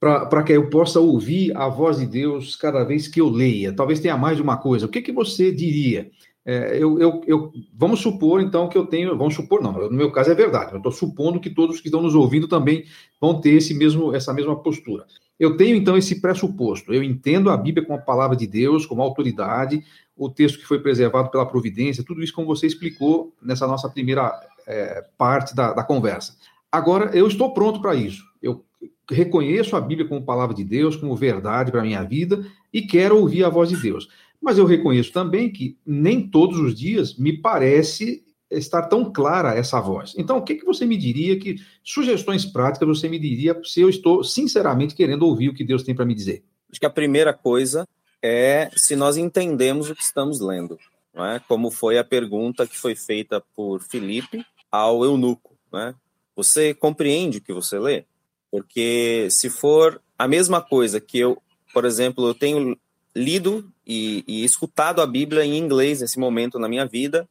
para 0.00 0.42
que 0.44 0.52
eu 0.52 0.70
possa 0.70 1.00
ouvir 1.00 1.54
a 1.56 1.68
voz 1.68 1.98
de 1.98 2.06
Deus 2.06 2.54
cada 2.54 2.84
vez 2.84 3.08
que 3.08 3.20
eu 3.20 3.28
leia? 3.28 3.72
Talvez 3.72 4.00
tenha 4.00 4.16
mais 4.16 4.36
de 4.36 4.42
uma 4.42 4.56
coisa. 4.56 4.86
O 4.86 4.88
que, 4.88 5.02
que 5.02 5.12
você 5.12 5.52
diria? 5.52 6.10
É, 6.46 6.78
eu, 6.80 6.98
eu, 6.98 7.20
eu, 7.26 7.52
vamos 7.74 8.00
supor, 8.00 8.40
então, 8.40 8.68
que 8.68 8.78
eu 8.78 8.86
tenho. 8.86 9.18
Vamos 9.18 9.34
supor, 9.34 9.60
não, 9.60 9.72
no 9.72 9.90
meu 9.90 10.10
caso 10.12 10.30
é 10.30 10.34
verdade. 10.34 10.72
Eu 10.72 10.78
estou 10.78 10.92
supondo 10.92 11.40
que 11.40 11.50
todos 11.50 11.80
que 11.80 11.88
estão 11.88 12.00
nos 12.00 12.14
ouvindo 12.14 12.46
também 12.48 12.84
vão 13.20 13.40
ter 13.40 13.50
esse 13.50 13.74
mesmo, 13.74 14.14
essa 14.14 14.32
mesma 14.32 14.56
postura. 14.56 15.04
Eu 15.38 15.56
tenho 15.56 15.76
então 15.76 15.96
esse 15.96 16.20
pressuposto. 16.20 16.92
Eu 16.92 17.02
entendo 17.02 17.50
a 17.50 17.56
Bíblia 17.56 17.86
como 17.86 17.98
a 17.98 18.02
palavra 18.02 18.36
de 18.36 18.46
Deus, 18.46 18.84
como 18.84 19.02
autoridade, 19.02 19.84
o 20.16 20.28
texto 20.28 20.58
que 20.58 20.66
foi 20.66 20.80
preservado 20.80 21.30
pela 21.30 21.46
providência, 21.46 22.04
tudo 22.04 22.22
isso 22.22 22.32
como 22.32 22.48
você 22.48 22.66
explicou 22.66 23.32
nessa 23.40 23.66
nossa 23.66 23.88
primeira 23.88 24.32
é, 24.66 25.04
parte 25.16 25.54
da, 25.54 25.72
da 25.72 25.84
conversa. 25.84 26.36
Agora, 26.70 27.16
eu 27.16 27.26
estou 27.26 27.54
pronto 27.54 27.80
para 27.80 27.94
isso. 27.94 28.24
Eu 28.42 28.64
reconheço 29.10 29.76
a 29.76 29.80
Bíblia 29.80 30.08
como 30.08 30.24
palavra 30.24 30.54
de 30.54 30.64
Deus, 30.64 30.96
como 30.96 31.16
verdade 31.16 31.70
para 31.70 31.80
a 31.80 31.84
minha 31.84 32.02
vida 32.02 32.44
e 32.72 32.82
quero 32.82 33.16
ouvir 33.16 33.44
a 33.44 33.48
voz 33.48 33.68
de 33.68 33.76
Deus. 33.76 34.08
Mas 34.40 34.58
eu 34.58 34.66
reconheço 34.66 35.12
também 35.12 35.50
que 35.50 35.78
nem 35.86 36.28
todos 36.28 36.58
os 36.58 36.74
dias 36.74 37.16
me 37.16 37.32
parece 37.32 38.24
estar 38.50 38.82
tão 38.82 39.12
clara 39.12 39.54
essa 39.54 39.80
voz. 39.80 40.14
Então, 40.16 40.38
o 40.38 40.42
que, 40.42 40.54
que 40.54 40.64
você 40.64 40.86
me 40.86 40.96
diria, 40.96 41.38
que 41.38 41.56
sugestões 41.82 42.44
práticas 42.44 42.88
você 42.88 43.08
me 43.08 43.18
diria 43.18 43.58
se 43.64 43.80
eu 43.80 43.88
estou 43.88 44.24
sinceramente 44.24 44.94
querendo 44.94 45.26
ouvir 45.26 45.50
o 45.50 45.54
que 45.54 45.64
Deus 45.64 45.82
tem 45.82 45.94
para 45.94 46.04
me 46.04 46.14
dizer? 46.14 46.42
Acho 46.70 46.80
que 46.80 46.86
a 46.86 46.90
primeira 46.90 47.32
coisa 47.32 47.86
é 48.22 48.70
se 48.74 48.96
nós 48.96 49.16
entendemos 49.16 49.90
o 49.90 49.94
que 49.94 50.02
estamos 50.02 50.40
lendo, 50.40 50.78
não 51.14 51.24
é? 51.24 51.40
Como 51.40 51.70
foi 51.70 51.98
a 51.98 52.04
pergunta 52.04 52.66
que 52.66 52.76
foi 52.76 52.94
feita 52.94 53.42
por 53.54 53.82
Filipe 53.82 54.44
ao 54.70 55.04
eunuco, 55.04 55.56
né? 55.72 55.94
Você 56.34 56.72
compreende 56.72 57.38
o 57.38 57.40
que 57.40 57.52
você 57.52 57.78
lê? 57.78 58.04
Porque 58.50 59.28
se 59.30 59.50
for 59.50 60.00
a 60.18 60.28
mesma 60.28 60.60
coisa 60.60 61.00
que 61.00 61.18
eu, 61.18 61.42
por 61.74 61.84
exemplo, 61.84 62.26
eu 62.26 62.34
tenho 62.34 62.78
lido 63.14 63.70
e, 63.86 64.24
e 64.26 64.44
escutado 64.44 65.02
a 65.02 65.06
Bíblia 65.06 65.44
em 65.44 65.58
inglês 65.58 66.00
nesse 66.00 66.18
momento 66.18 66.58
na 66.58 66.68
minha 66.68 66.86
vida, 66.86 67.28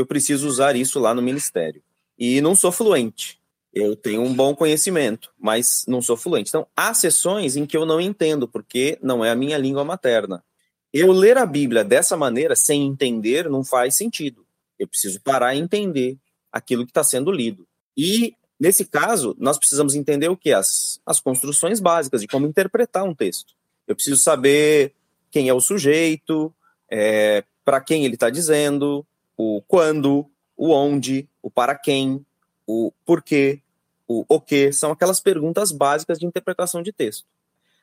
que 0.00 0.02
eu 0.02 0.06
preciso 0.06 0.48
usar 0.48 0.74
isso 0.76 0.98
lá 0.98 1.14
no 1.14 1.20
ministério. 1.20 1.82
E 2.18 2.40
não 2.40 2.54
sou 2.54 2.72
fluente. 2.72 3.38
Eu 3.72 3.94
tenho 3.94 4.22
um 4.22 4.34
bom 4.34 4.54
conhecimento, 4.54 5.30
mas 5.38 5.84
não 5.86 6.00
sou 6.00 6.16
fluente. 6.16 6.48
Então, 6.48 6.66
há 6.74 6.92
sessões 6.94 7.54
em 7.54 7.66
que 7.66 7.76
eu 7.76 7.84
não 7.84 8.00
entendo, 8.00 8.48
porque 8.48 8.98
não 9.02 9.24
é 9.24 9.30
a 9.30 9.34
minha 9.34 9.58
língua 9.58 9.84
materna. 9.84 10.42
Eu 10.92 11.12
ler 11.12 11.36
a 11.36 11.46
Bíblia 11.46 11.84
dessa 11.84 12.16
maneira, 12.16 12.56
sem 12.56 12.84
entender, 12.84 13.48
não 13.48 13.62
faz 13.62 13.94
sentido. 13.94 14.44
Eu 14.78 14.88
preciso 14.88 15.20
parar 15.20 15.54
e 15.54 15.60
entender 15.60 16.16
aquilo 16.50 16.84
que 16.84 16.90
está 16.90 17.04
sendo 17.04 17.30
lido. 17.30 17.66
E, 17.96 18.34
nesse 18.58 18.84
caso, 18.86 19.36
nós 19.38 19.56
precisamos 19.58 19.94
entender 19.94 20.28
o 20.28 20.36
que? 20.36 20.52
As, 20.52 20.98
as 21.06 21.20
construções 21.20 21.78
básicas 21.78 22.22
de 22.22 22.26
como 22.26 22.46
interpretar 22.46 23.04
um 23.04 23.14
texto. 23.14 23.54
Eu 23.86 23.94
preciso 23.94 24.20
saber 24.20 24.94
quem 25.30 25.48
é 25.48 25.54
o 25.54 25.60
sujeito, 25.60 26.52
é, 26.90 27.44
para 27.64 27.80
quem 27.80 28.04
ele 28.04 28.14
está 28.14 28.30
dizendo, 28.30 29.06
o 29.40 29.62
quando, 29.62 30.26
o 30.54 30.70
onde, 30.70 31.26
o 31.42 31.50
para 31.50 31.74
quem, 31.74 32.24
o 32.66 32.92
porquê, 33.06 33.60
o 34.06 34.24
o 34.28 34.38
que, 34.38 34.70
são 34.70 34.92
aquelas 34.92 35.18
perguntas 35.18 35.72
básicas 35.72 36.18
de 36.18 36.26
interpretação 36.26 36.82
de 36.82 36.92
texto. 36.92 37.24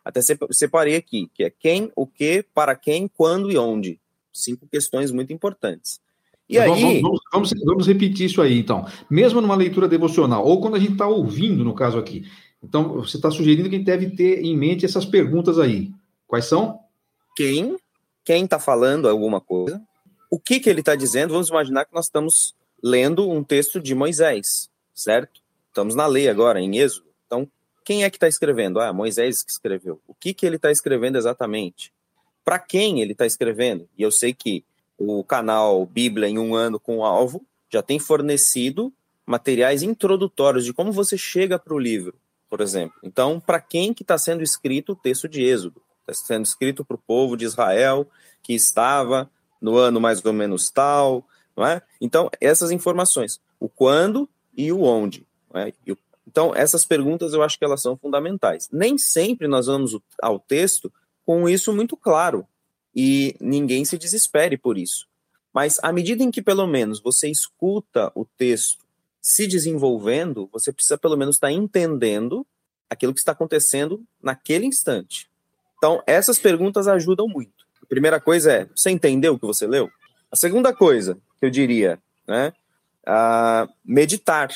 Até 0.06 0.22
separei 0.52 0.96
aqui, 0.96 1.30
que 1.34 1.44
é 1.44 1.50
quem, 1.50 1.92
o 1.96 2.06
que, 2.06 2.46
para 2.54 2.76
quem, 2.76 3.08
quando 3.08 3.52
e 3.52 3.58
onde. 3.58 4.00
Cinco 4.32 4.68
questões 4.68 5.12
muito 5.12 5.34
importantes. 5.34 6.00
E 6.48 6.60
vamos, 6.60 6.78
aí... 6.78 7.02
Vamos, 7.02 7.20
vamos, 7.34 7.54
vamos, 7.66 7.88
repetir 7.88 8.28
isso 8.28 8.42
aí, 8.42 8.60
então. 8.60 8.86
Mesmo 9.10 9.42
numa 9.42 9.56
leitura 9.56 9.88
devocional, 9.88 10.46
ou 10.46 10.62
quando 10.62 10.76
a 10.76 10.80
gente 10.80 10.94
está 10.94 11.08
ouvindo, 11.08 11.66
no 11.66 11.74
caso 11.74 11.98
aqui. 11.98 12.26
Então, 12.64 12.94
você 12.94 13.18
está 13.18 13.32
sugerindo 13.32 13.68
que 13.68 13.76
a 13.76 13.78
gente 13.80 13.88
deve 13.88 14.12
ter 14.12 14.46
em 14.46 14.56
mente 14.56 14.86
essas 14.86 15.06
perguntas 15.06 15.60
aí. 15.60 15.92
Quais 16.28 16.46
são? 16.46 16.80
Quem? 17.36 17.76
Quem 18.24 18.46
está 18.46 18.60
falando 18.60 19.10
alguma 19.10 19.42
coisa? 19.42 19.82
O 20.30 20.40
que, 20.40 20.60
que 20.60 20.70
ele 20.70 20.82
está 20.82 20.96
dizendo? 20.96 21.34
Vamos 21.34 21.50
imaginar 21.50 21.86
que 21.86 21.94
nós 21.94 22.06
estamos 22.06 22.56
lendo 22.84 23.30
um 23.30 23.44
texto 23.44 23.80
de 23.80 23.96
Moisés, 23.96 24.70
certo? 24.94 25.42
Estamos 25.68 25.96
na 25.96 26.08
lei 26.08 26.28
agora, 26.28 26.60
em 26.60 26.78
Êxodo. 26.78 27.08
Então, 27.26 27.50
quem 27.84 28.04
é 28.04 28.10
que 28.10 28.18
está 28.18 28.28
escrevendo? 28.28 28.80
Ah, 28.80 28.92
Moisés 28.92 29.44
que 29.44 29.52
escreveu. 29.52 30.02
O 30.08 30.14
que, 30.14 30.34
que 30.34 30.46
ele 30.46 30.58
está 30.58 30.72
escrevendo 30.72 31.18
exatamente? 31.18 31.94
Para 32.44 32.60
quem 32.60 33.02
ele 33.02 33.12
está 33.12 33.26
escrevendo? 33.26 33.88
E 33.98 34.02
eu 34.02 34.12
sei 34.12 34.34
que 34.34 34.64
o 34.98 35.24
canal 35.24 35.86
Bíblia 35.86 36.28
em 36.28 36.40
um 36.40 36.56
ano 36.56 36.80
com 36.80 36.98
o 36.98 37.06
alvo 37.06 37.46
já 37.70 37.82
tem 37.82 38.00
fornecido 38.00 38.92
materiais 39.26 39.84
introdutórios 39.84 40.66
de 40.66 40.74
como 40.74 40.92
você 40.92 41.18
chega 41.18 41.60
para 41.60 41.74
o 41.74 41.80
livro, 41.80 42.16
por 42.50 42.62
exemplo. 42.62 42.98
Então, 43.04 43.40
para 43.40 43.60
quem 43.60 43.94
que 43.94 44.02
está 44.02 44.18
sendo 44.18 44.42
escrito 44.42 44.94
o 44.94 44.96
texto 44.96 45.28
de 45.28 45.44
Êxodo? 45.44 45.82
Está 46.08 46.14
sendo 46.14 46.46
escrito 46.46 46.86
para 46.86 46.96
o 46.96 47.02
povo 47.06 47.36
de 47.36 47.44
Israel 47.44 48.08
que 48.42 48.54
estava 48.54 49.30
no 49.62 49.78
ano 49.78 50.00
mais 50.00 50.24
ou 50.24 50.34
menos 50.34 50.70
tal, 50.70 51.28
não 51.56 51.66
é? 51.66 51.82
Então, 52.00 52.30
essas 52.40 52.72
informações, 52.72 53.40
o 53.60 53.68
quando 53.68 54.30
e 54.56 54.72
o 54.72 54.84
onde. 54.84 55.26
É? 55.54 55.74
Então, 56.28 56.54
essas 56.54 56.86
perguntas 56.86 57.34
eu 57.34 57.42
acho 57.42 57.58
que 57.58 57.66
elas 57.66 57.82
são 57.82 57.98
fundamentais. 57.98 58.70
Nem 58.72 58.98
sempre 58.98 59.48
nós 59.48 59.68
vamos 59.68 59.98
ao 60.22 60.40
texto 60.40 60.92
com 61.26 61.48
isso 61.50 61.74
muito 61.74 61.98
claro, 61.98 62.48
e 62.96 63.36
ninguém 63.40 63.86
se 63.86 63.98
desespere 63.98 64.58
por 64.58 64.78
isso. 64.78 65.08
Mas 65.54 65.78
à 65.84 65.92
medida 65.92 66.24
em 66.24 66.32
que, 66.32 66.42
pelo 66.42 66.66
menos, 66.66 67.00
você 67.00 67.30
escuta 67.30 68.12
o 68.16 68.26
texto 68.26 68.86
se 69.22 69.46
desenvolvendo, 69.46 70.50
você 70.52 70.72
precisa, 70.72 70.98
pelo 70.98 71.18
menos, 71.18 71.36
estar 71.36 71.52
entendendo 71.52 72.48
aquilo 72.90 73.14
que 73.14 73.20
está 73.20 73.34
acontecendo 73.34 74.04
naquele 74.22 74.66
instante. 74.66 75.30
Então, 75.78 76.02
essas 76.08 76.40
perguntas 76.40 76.88
ajudam 76.88 77.28
muito 77.28 77.67
primeira 77.88 78.20
coisa 78.20 78.52
é, 78.52 78.68
você 78.76 78.90
entendeu 78.90 79.34
o 79.34 79.40
que 79.40 79.46
você 79.46 79.66
leu? 79.66 79.90
A 80.32 80.36
segunda 80.36 80.74
coisa 80.74 81.18
que 81.40 81.46
eu 81.46 81.50
diria, 81.50 82.00
né, 82.28 82.54
uh, 83.08 83.72
meditar. 83.86 84.50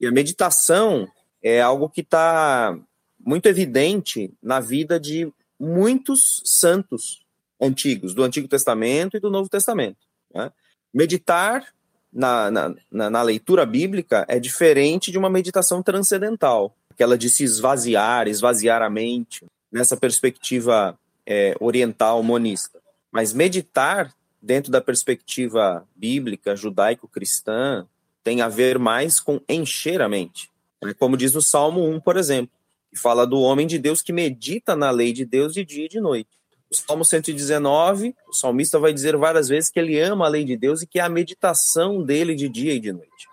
E 0.00 0.06
a 0.06 0.10
meditação 0.10 1.06
é 1.42 1.60
algo 1.60 1.88
que 1.88 2.00
está 2.00 2.76
muito 3.18 3.46
evidente 3.46 4.32
na 4.42 4.60
vida 4.60 4.98
de 4.98 5.30
muitos 5.58 6.42
santos 6.44 7.20
antigos, 7.60 8.14
do 8.14 8.22
Antigo 8.22 8.48
Testamento 8.48 9.16
e 9.16 9.20
do 9.20 9.30
Novo 9.30 9.48
Testamento. 9.48 9.98
Né? 10.34 10.50
Meditar 10.92 11.66
na, 12.10 12.50
na, 12.50 13.10
na, 13.10 13.22
leitura 13.22 13.66
bíblica 13.66 14.24
é 14.26 14.40
diferente 14.40 15.12
de 15.12 15.18
uma 15.18 15.28
meditação 15.28 15.82
transcendental, 15.82 16.74
aquela 16.90 17.16
de 17.16 17.28
se 17.28 17.44
esvaziar, 17.44 18.26
esvaziar 18.26 18.82
a 18.82 18.90
mente, 18.90 19.44
nessa 19.70 19.96
perspectiva 19.96 20.98
é, 21.26 21.54
oriental 21.60 22.22
monista. 22.22 22.78
Mas 23.10 23.32
meditar 23.32 24.12
dentro 24.40 24.70
da 24.70 24.80
perspectiva 24.80 25.86
bíblica, 25.94 26.56
judaico-cristã, 26.56 27.86
tem 28.22 28.40
a 28.40 28.48
ver 28.48 28.78
mais 28.78 29.20
com 29.20 29.40
encher 29.48 30.00
a 30.00 30.08
mente. 30.08 30.50
É 30.82 30.94
como 30.94 31.16
diz 31.16 31.34
no 31.34 31.42
Salmo 31.42 31.86
1, 31.88 32.00
por 32.00 32.16
exemplo, 32.16 32.52
que 32.90 32.98
fala 32.98 33.26
do 33.26 33.40
homem 33.40 33.66
de 33.66 33.78
Deus 33.78 34.02
que 34.02 34.12
medita 34.12 34.74
na 34.74 34.90
lei 34.90 35.12
de 35.12 35.24
Deus 35.24 35.52
de 35.52 35.64
dia 35.64 35.84
e 35.84 35.88
de 35.88 36.00
noite. 36.00 36.30
O 36.70 36.76
Salmo 36.76 37.04
119, 37.04 38.14
o 38.28 38.32
salmista 38.32 38.78
vai 38.78 38.92
dizer 38.92 39.16
várias 39.16 39.48
vezes 39.48 39.70
que 39.70 39.80
ele 39.80 39.98
ama 39.98 40.26
a 40.26 40.28
lei 40.28 40.44
de 40.44 40.56
Deus 40.56 40.82
e 40.82 40.86
que 40.86 41.00
é 41.00 41.02
a 41.02 41.08
meditação 41.08 42.02
dele 42.02 42.34
de 42.34 42.48
dia 42.48 42.72
e 42.72 42.80
de 42.80 42.92
noite. 42.92 43.28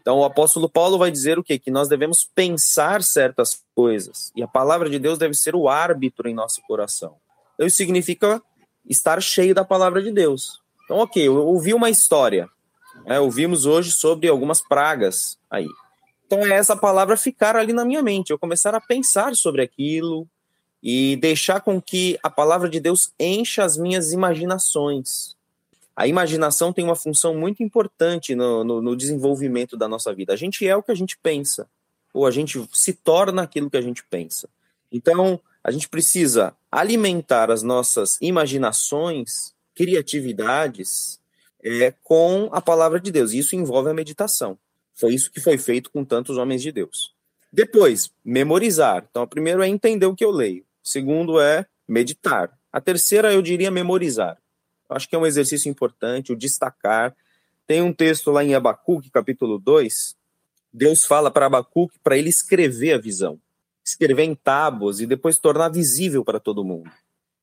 Então, 0.00 0.18
o 0.18 0.24
apóstolo 0.24 0.68
Paulo 0.68 0.98
vai 0.98 1.10
dizer 1.10 1.38
o 1.38 1.44
quê? 1.44 1.58
Que 1.58 1.70
nós 1.70 1.88
devemos 1.88 2.28
pensar 2.34 3.02
certas 3.02 3.62
coisas. 3.74 4.32
E 4.34 4.42
a 4.42 4.48
palavra 4.48 4.90
de 4.90 4.98
Deus 4.98 5.16
deve 5.16 5.32
ser 5.32 5.54
o 5.54 5.68
árbitro 5.68 6.28
em 6.28 6.34
nosso 6.34 6.60
coração. 6.62 7.16
Então, 7.62 7.68
isso 7.68 7.76
significa 7.76 8.42
estar 8.90 9.22
cheio 9.22 9.54
da 9.54 9.64
palavra 9.64 10.02
de 10.02 10.10
Deus. 10.10 10.60
Então, 10.84 10.98
ok, 10.98 11.24
eu 11.24 11.46
ouvi 11.46 11.72
uma 11.72 11.88
história. 11.88 12.48
Né? 13.06 13.20
Ouvimos 13.20 13.66
hoje 13.66 13.92
sobre 13.92 14.26
algumas 14.26 14.60
pragas 14.60 15.38
aí. 15.48 15.68
Então, 16.26 16.44
é 16.44 16.54
essa 16.54 16.74
palavra 16.74 17.16
ficar 17.16 17.54
ali 17.54 17.72
na 17.72 17.84
minha 17.84 18.02
mente. 18.02 18.30
Eu 18.30 18.38
começar 18.38 18.74
a 18.74 18.80
pensar 18.80 19.36
sobre 19.36 19.62
aquilo, 19.62 20.26
e 20.82 21.14
deixar 21.14 21.60
com 21.60 21.80
que 21.80 22.18
a 22.20 22.28
palavra 22.28 22.68
de 22.68 22.80
Deus 22.80 23.12
encha 23.16 23.62
as 23.62 23.76
minhas 23.76 24.12
imaginações. 24.12 25.36
A 25.94 26.08
imaginação 26.08 26.72
tem 26.72 26.84
uma 26.84 26.96
função 26.96 27.36
muito 27.36 27.62
importante 27.62 28.34
no, 28.34 28.64
no, 28.64 28.82
no, 28.82 28.96
desenvolvimento 28.96 29.76
da 29.76 29.86
nossa 29.86 30.12
vida. 30.12 30.32
A 30.32 30.36
gente 30.36 30.66
é 30.66 30.74
o 30.74 30.82
que 30.82 30.90
a 30.90 30.96
gente 30.96 31.16
pensa, 31.16 31.68
ou 32.12 32.26
a 32.26 32.32
gente 32.32 32.68
se 32.72 32.92
torna 32.92 33.42
aquilo 33.42 33.70
que 33.70 33.76
a 33.76 33.82
gente 33.82 34.02
pensa. 34.02 34.48
Então, 34.90 35.40
a 35.62 35.70
gente 35.70 35.88
precisa 35.88 36.54
alimentar 36.70 37.50
as 37.50 37.62
nossas 37.62 38.18
imaginações, 38.20 39.54
criatividades, 39.74 41.20
é, 41.62 41.94
com 42.02 42.48
a 42.52 42.60
palavra 42.60 43.00
de 43.00 43.12
Deus. 43.12 43.32
Isso 43.32 43.54
envolve 43.54 43.90
a 43.90 43.94
meditação. 43.94 44.58
Foi 44.94 45.14
isso 45.14 45.30
que 45.30 45.40
foi 45.40 45.56
feito 45.56 45.90
com 45.90 46.04
tantos 46.04 46.36
homens 46.36 46.62
de 46.62 46.72
Deus. 46.72 47.14
Depois, 47.52 48.10
memorizar. 48.24 49.06
Então, 49.08 49.26
primeiro 49.26 49.62
é 49.62 49.68
entender 49.68 50.06
o 50.06 50.14
que 50.14 50.24
eu 50.24 50.30
leio 50.30 50.64
segundo 50.82 51.40
é 51.40 51.66
meditar. 51.86 52.50
A 52.72 52.80
terceira, 52.80 53.32
eu 53.32 53.40
diria 53.40 53.70
memorizar. 53.70 54.38
Acho 54.88 55.08
que 55.08 55.14
é 55.14 55.18
um 55.18 55.26
exercício 55.26 55.70
importante, 55.70 56.32
o 56.32 56.36
destacar. 56.36 57.14
Tem 57.66 57.80
um 57.80 57.92
texto 57.92 58.30
lá 58.30 58.42
em 58.44 58.54
Abacuque, 58.54 59.10
capítulo 59.10 59.58
2, 59.58 60.16
Deus 60.72 61.04
fala 61.04 61.30
para 61.30 61.46
Abacuque 61.46 61.98
para 62.02 62.16
ele 62.16 62.28
escrever 62.28 62.94
a 62.94 62.98
visão, 62.98 63.38
escrever 63.92 64.24
em 64.24 64.34
tábuas 64.34 65.00
e 65.00 65.06
depois 65.06 65.38
tornar 65.38 65.68
visível 65.68 66.24
para 66.24 66.40
todo 66.40 66.64
mundo. 66.64 66.90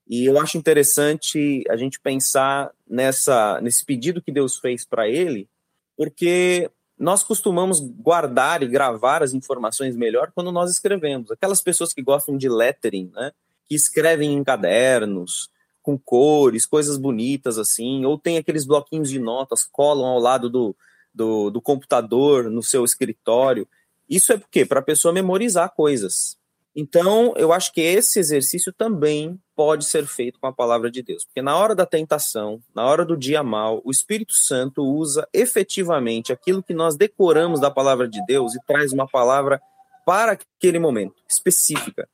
E 0.08 0.26
eu 0.26 0.40
acho 0.40 0.58
interessante 0.58 1.64
a 1.70 1.78
gente 1.78 2.00
pensar 2.00 2.72
nessa 2.88 3.62
nesse 3.62 3.86
pedido 3.86 4.22
que 4.22 4.32
Deus 4.32 4.58
fez 4.58 4.84
para 4.84 5.08
ele, 5.08 5.48
porque 5.96 6.70
nós 6.98 7.24
costumamos 7.24 7.80
guardar 7.80 8.64
e 8.64 8.68
gravar 8.68 9.22
as 9.22 9.34
informações 9.34 9.96
melhor 9.96 10.32
quando 10.34 10.52
nós 10.52 10.72
escrevemos. 10.72 11.32
Aquelas 11.32 11.62
pessoas 11.62 11.94
que 11.94 12.02
gostam 12.02 12.36
de 12.36 12.50
lettering, 12.50 13.12
né, 13.14 13.32
que 13.68 13.76
escrevem 13.76 14.34
em 14.34 14.44
cadernos, 14.44 15.50
com 15.82 15.98
cores, 15.98 16.66
coisas 16.66 16.98
bonitas 16.98 17.58
assim, 17.58 18.04
ou 18.04 18.18
tem 18.18 18.38
aqueles 18.38 18.66
bloquinhos 18.66 19.10
de 19.10 19.20
notas, 19.20 19.64
colam 19.64 20.08
ao 20.08 20.20
lado 20.20 20.50
do, 20.50 20.76
do, 21.14 21.50
do 21.52 21.62
computador, 21.62 22.50
no 22.50 22.64
seu 22.64 22.84
escritório. 22.84 23.68
Isso 24.10 24.34
é 24.34 24.38
por 24.38 24.50
quê? 24.50 24.66
Para 24.66 24.80
a 24.80 24.84
pessoa 24.84 25.14
memorizar 25.14 25.74
coisas. 25.76 26.39
Então, 26.76 27.34
eu 27.36 27.52
acho 27.52 27.74
que 27.74 27.82
esse 27.82 28.20
exercício 28.20 28.72
também 28.72 29.40
pode 29.56 29.86
ser 29.86 30.06
feito 30.06 30.40
com 30.40 30.48
a 30.48 30.54
palavra 30.54 30.90
de 30.90 31.02
Deus, 31.02 31.26
porque 31.26 31.42
na 31.42 31.58
hora 31.58 31.76
da 31.76 31.86
tentação, 31.86 32.62
na 32.74 32.86
hora 32.86 33.04
do 33.04 33.18
dia 33.18 33.44
mal, 33.44 33.82
o 33.84 33.92
Espírito 33.92 34.34
Santo 34.34 34.84
usa 34.84 35.28
efetivamente 35.34 36.32
aquilo 36.32 36.64
que 36.64 36.74
nós 36.74 36.96
decoramos 36.96 37.60
da 37.60 37.70
palavra 37.70 38.08
de 38.08 38.24
Deus 38.26 38.56
e 38.56 38.60
traz 38.66 38.94
uma 38.94 39.08
palavra 39.08 39.60
para 40.06 40.34
aquele 40.34 40.80
momento 40.80 41.16
específica. 41.28 42.08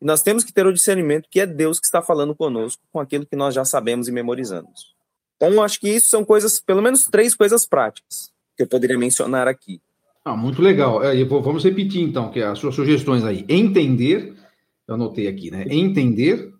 E 0.00 0.04
nós 0.04 0.22
temos 0.22 0.44
que 0.44 0.52
ter 0.52 0.66
o 0.66 0.72
discernimento 0.72 1.28
que 1.30 1.40
é 1.40 1.46
Deus 1.46 1.80
que 1.80 1.86
está 1.86 2.02
falando 2.02 2.34
conosco 2.34 2.82
com 2.92 3.00
aquilo 3.00 3.26
que 3.26 3.36
nós 3.36 3.54
já 3.54 3.64
sabemos 3.64 4.08
e 4.08 4.12
memorizamos. 4.12 4.94
Então, 5.36 5.62
acho 5.62 5.80
que 5.80 5.88
isso 5.88 6.08
são 6.08 6.24
coisas, 6.24 6.60
pelo 6.60 6.82
menos 6.82 7.04
três 7.04 7.34
coisas 7.34 7.66
práticas 7.66 8.30
que 8.56 8.62
eu 8.62 8.68
poderia 8.68 8.98
mencionar 8.98 9.48
aqui. 9.48 9.80
Ah, 10.24 10.36
muito 10.36 10.62
legal. 10.62 11.02
É, 11.02 11.22
vamos 11.24 11.64
repetir 11.64 12.00
então, 12.00 12.30
que 12.30 12.40
as 12.40 12.58
suas 12.58 12.74
sugestões 12.74 13.24
aí. 13.24 13.44
Entender, 13.48 14.34
eu 14.86 14.94
anotei 14.94 15.26
aqui, 15.26 15.50
né? 15.50 15.64
Entender, 15.68 16.52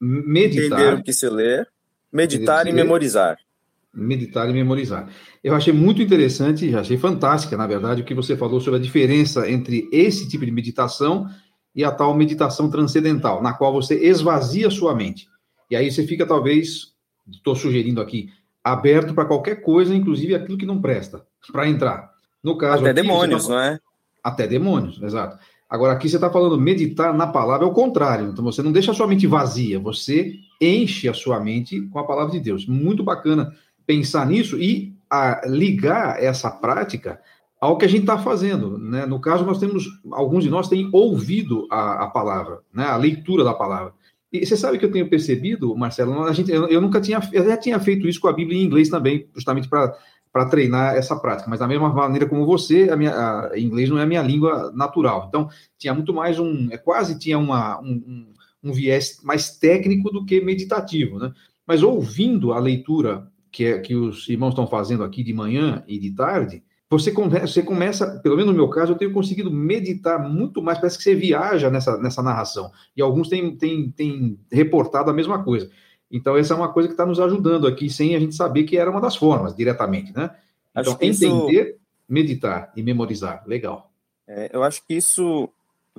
meditar. 0.00 0.80
Entender 0.80 1.00
o 1.00 1.02
que 1.02 1.12
se 1.12 1.28
lê, 1.28 1.64
meditar 2.12 2.66
e 2.66 2.72
memorizar. 2.72 3.38
Meditar 3.92 4.50
e 4.50 4.52
memorizar. 4.52 5.08
Eu 5.42 5.54
achei 5.54 5.72
muito 5.72 6.02
interessante, 6.02 6.74
achei 6.74 6.96
fantástica, 6.96 7.56
na 7.56 7.66
verdade, 7.66 8.02
o 8.02 8.04
que 8.04 8.14
você 8.14 8.36
falou 8.36 8.60
sobre 8.60 8.80
a 8.80 8.82
diferença 8.82 9.48
entre 9.48 9.88
esse 9.92 10.28
tipo 10.28 10.44
de 10.44 10.50
meditação 10.50 11.28
e 11.72 11.84
a 11.84 11.92
tal 11.92 12.16
meditação 12.16 12.68
transcendental, 12.68 13.40
na 13.40 13.52
qual 13.52 13.72
você 13.72 13.94
esvazia 13.94 14.70
sua 14.70 14.94
mente. 14.94 15.28
E 15.70 15.76
aí 15.76 15.90
você 15.90 16.04
fica, 16.04 16.26
talvez, 16.26 16.94
estou 17.30 17.54
sugerindo 17.54 18.00
aqui, 18.00 18.30
aberto 18.62 19.14
para 19.14 19.24
qualquer 19.24 19.62
coisa, 19.62 19.94
inclusive 19.94 20.34
aquilo 20.34 20.58
que 20.58 20.66
não 20.66 20.80
presta, 20.80 21.24
para 21.52 21.68
entrar. 21.68 22.13
No 22.44 22.58
caso 22.58 22.82
Até 22.82 22.90
aqui, 22.90 23.02
demônios, 23.02 23.46
tá... 23.46 23.52
não 23.54 23.60
é? 23.60 23.80
Até 24.22 24.46
demônios, 24.46 25.02
exato. 25.02 25.38
Agora, 25.68 25.94
aqui 25.94 26.08
você 26.08 26.16
está 26.16 26.30
falando 26.30 26.60
meditar 26.60 27.14
na 27.14 27.26
palavra, 27.26 27.66
é 27.66 27.68
o 27.68 27.72
contrário. 27.72 28.28
Então, 28.28 28.44
você 28.44 28.62
não 28.62 28.70
deixa 28.70 28.92
a 28.92 28.94
sua 28.94 29.06
mente 29.06 29.26
vazia, 29.26 29.80
você 29.80 30.34
enche 30.60 31.08
a 31.08 31.14
sua 31.14 31.40
mente 31.40 31.80
com 31.88 31.98
a 31.98 32.04
palavra 32.04 32.32
de 32.32 32.40
Deus. 32.40 32.66
Muito 32.66 33.02
bacana 33.02 33.52
pensar 33.86 34.26
nisso 34.26 34.58
e 34.60 34.94
a, 35.10 35.42
ligar 35.46 36.22
essa 36.22 36.50
prática 36.50 37.20
ao 37.60 37.78
que 37.78 37.86
a 37.86 37.88
gente 37.88 38.02
está 38.02 38.18
fazendo. 38.18 38.78
Né? 38.78 39.06
No 39.06 39.18
caso, 39.18 39.44
nós 39.44 39.58
temos, 39.58 39.86
alguns 40.12 40.44
de 40.44 40.50
nós 40.50 40.68
têm 40.68 40.88
ouvido 40.92 41.66
a, 41.70 42.04
a 42.04 42.06
palavra, 42.08 42.60
né? 42.72 42.84
a 42.84 42.96
leitura 42.96 43.42
da 43.42 43.54
palavra. 43.54 43.94
E 44.30 44.44
você 44.44 44.56
sabe 44.56 44.78
que 44.78 44.84
eu 44.84 44.90
tenho 44.90 45.08
percebido, 45.08 45.74
Marcelo, 45.76 46.24
a 46.24 46.32
gente, 46.32 46.50
eu, 46.50 46.68
eu 46.68 46.80
nunca 46.80 47.00
tinha, 47.00 47.20
eu 47.32 47.44
já 47.46 47.56
tinha 47.56 47.78
feito 47.78 48.06
isso 48.06 48.20
com 48.20 48.28
a 48.28 48.32
Bíblia 48.32 48.58
em 48.58 48.64
inglês 48.64 48.88
também, 48.88 49.28
justamente 49.32 49.68
para 49.68 49.96
para 50.34 50.46
treinar 50.46 50.96
essa 50.96 51.14
prática. 51.14 51.48
Mas 51.48 51.60
da 51.60 51.68
mesma 51.68 51.88
maneira 51.90 52.26
como 52.26 52.44
você, 52.44 52.90
a 52.90 52.96
minha 52.96 53.12
a, 53.12 53.56
inglês 53.56 53.88
não 53.88 53.98
é 53.98 54.02
a 54.02 54.06
minha 54.06 54.20
língua 54.20 54.72
natural. 54.74 55.26
Então, 55.28 55.48
tinha 55.78 55.94
muito 55.94 56.12
mais 56.12 56.40
um, 56.40 56.66
é 56.72 56.76
quase 56.76 57.16
tinha 57.16 57.38
uma, 57.38 57.80
um, 57.80 57.92
um, 57.92 58.34
um 58.64 58.72
viés 58.72 59.20
mais 59.22 59.56
técnico 59.56 60.10
do 60.10 60.24
que 60.24 60.40
meditativo, 60.40 61.20
né? 61.20 61.32
Mas 61.64 61.84
ouvindo 61.84 62.52
a 62.52 62.58
leitura 62.58 63.30
que, 63.52 63.64
é, 63.64 63.78
que 63.78 63.94
os 63.94 64.28
irmãos 64.28 64.50
estão 64.50 64.66
fazendo 64.66 65.04
aqui 65.04 65.22
de 65.22 65.32
manhã 65.32 65.84
e 65.86 66.00
de 66.00 66.10
tarde, 66.10 66.64
você, 66.90 67.12
você 67.12 67.62
começa, 67.62 68.18
pelo 68.18 68.36
menos 68.36 68.50
no 68.50 68.56
meu 68.56 68.68
caso, 68.68 68.90
eu 68.90 68.98
tenho 68.98 69.12
conseguido 69.12 69.52
meditar 69.52 70.18
muito 70.18 70.60
mais, 70.60 70.78
parece 70.78 70.98
que 70.98 71.04
você 71.04 71.14
viaja 71.14 71.70
nessa, 71.70 71.96
nessa 71.98 72.24
narração. 72.24 72.72
E 72.96 73.00
alguns 73.00 73.28
têm, 73.28 73.56
têm, 73.56 73.88
têm 73.92 74.36
reportado 74.50 75.10
a 75.10 75.14
mesma 75.14 75.44
coisa. 75.44 75.70
Então, 76.10 76.36
essa 76.36 76.54
é 76.54 76.56
uma 76.56 76.72
coisa 76.72 76.88
que 76.88 76.94
está 76.94 77.04
nos 77.04 77.18
ajudando 77.18 77.66
aqui, 77.66 77.90
sem 77.90 78.14
a 78.14 78.20
gente 78.20 78.34
saber 78.34 78.64
que 78.64 78.76
era 78.76 78.90
uma 78.90 79.00
das 79.00 79.16
formas, 79.16 79.54
diretamente, 79.54 80.12
né? 80.14 80.30
Então, 80.76 80.94
entender, 81.00 81.68
isso... 81.68 81.78
meditar 82.08 82.72
e 82.76 82.82
memorizar. 82.82 83.42
Legal. 83.46 83.90
É, 84.26 84.50
eu 84.52 84.62
acho 84.62 84.82
que 84.86 84.94
isso 84.94 85.48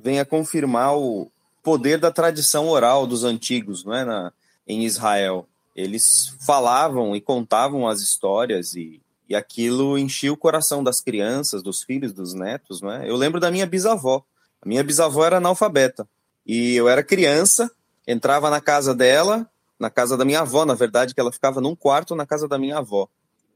vem 0.02 0.20
a 0.20 0.24
confirmar 0.24 0.96
o 0.96 1.30
poder 1.62 1.98
da 1.98 2.10
tradição 2.10 2.68
oral 2.68 3.06
dos 3.06 3.24
antigos, 3.24 3.84
não 3.84 3.94
é? 3.94 4.04
Na, 4.04 4.32
em 4.66 4.84
Israel. 4.84 5.46
Eles 5.74 6.34
falavam 6.40 7.14
e 7.14 7.20
contavam 7.20 7.86
as 7.86 8.00
histórias 8.00 8.74
e, 8.74 9.00
e 9.28 9.34
aquilo 9.34 9.98
enchia 9.98 10.32
o 10.32 10.36
coração 10.36 10.82
das 10.82 11.00
crianças, 11.00 11.62
dos 11.62 11.82
filhos, 11.82 12.12
dos 12.12 12.34
netos, 12.34 12.80
não 12.80 12.90
é? 12.90 13.08
Eu 13.08 13.16
lembro 13.16 13.40
da 13.40 13.50
minha 13.50 13.66
bisavó. 13.66 14.24
A 14.62 14.68
minha 14.68 14.82
bisavó 14.82 15.24
era 15.24 15.36
analfabeta. 15.36 16.08
E 16.46 16.74
eu 16.74 16.88
era 16.88 17.02
criança, 17.02 17.70
entrava 18.06 18.48
na 18.48 18.60
casa 18.60 18.94
dela, 18.94 19.48
na 19.78 19.90
casa 19.90 20.16
da 20.16 20.24
minha 20.24 20.40
avó, 20.40 20.64
na 20.64 20.74
verdade, 20.74 21.14
que 21.14 21.20
ela 21.20 21.32
ficava 21.32 21.60
num 21.60 21.74
quarto 21.74 22.14
na 22.14 22.26
casa 22.26 22.48
da 22.48 22.58
minha 22.58 22.78
avó. 22.78 23.08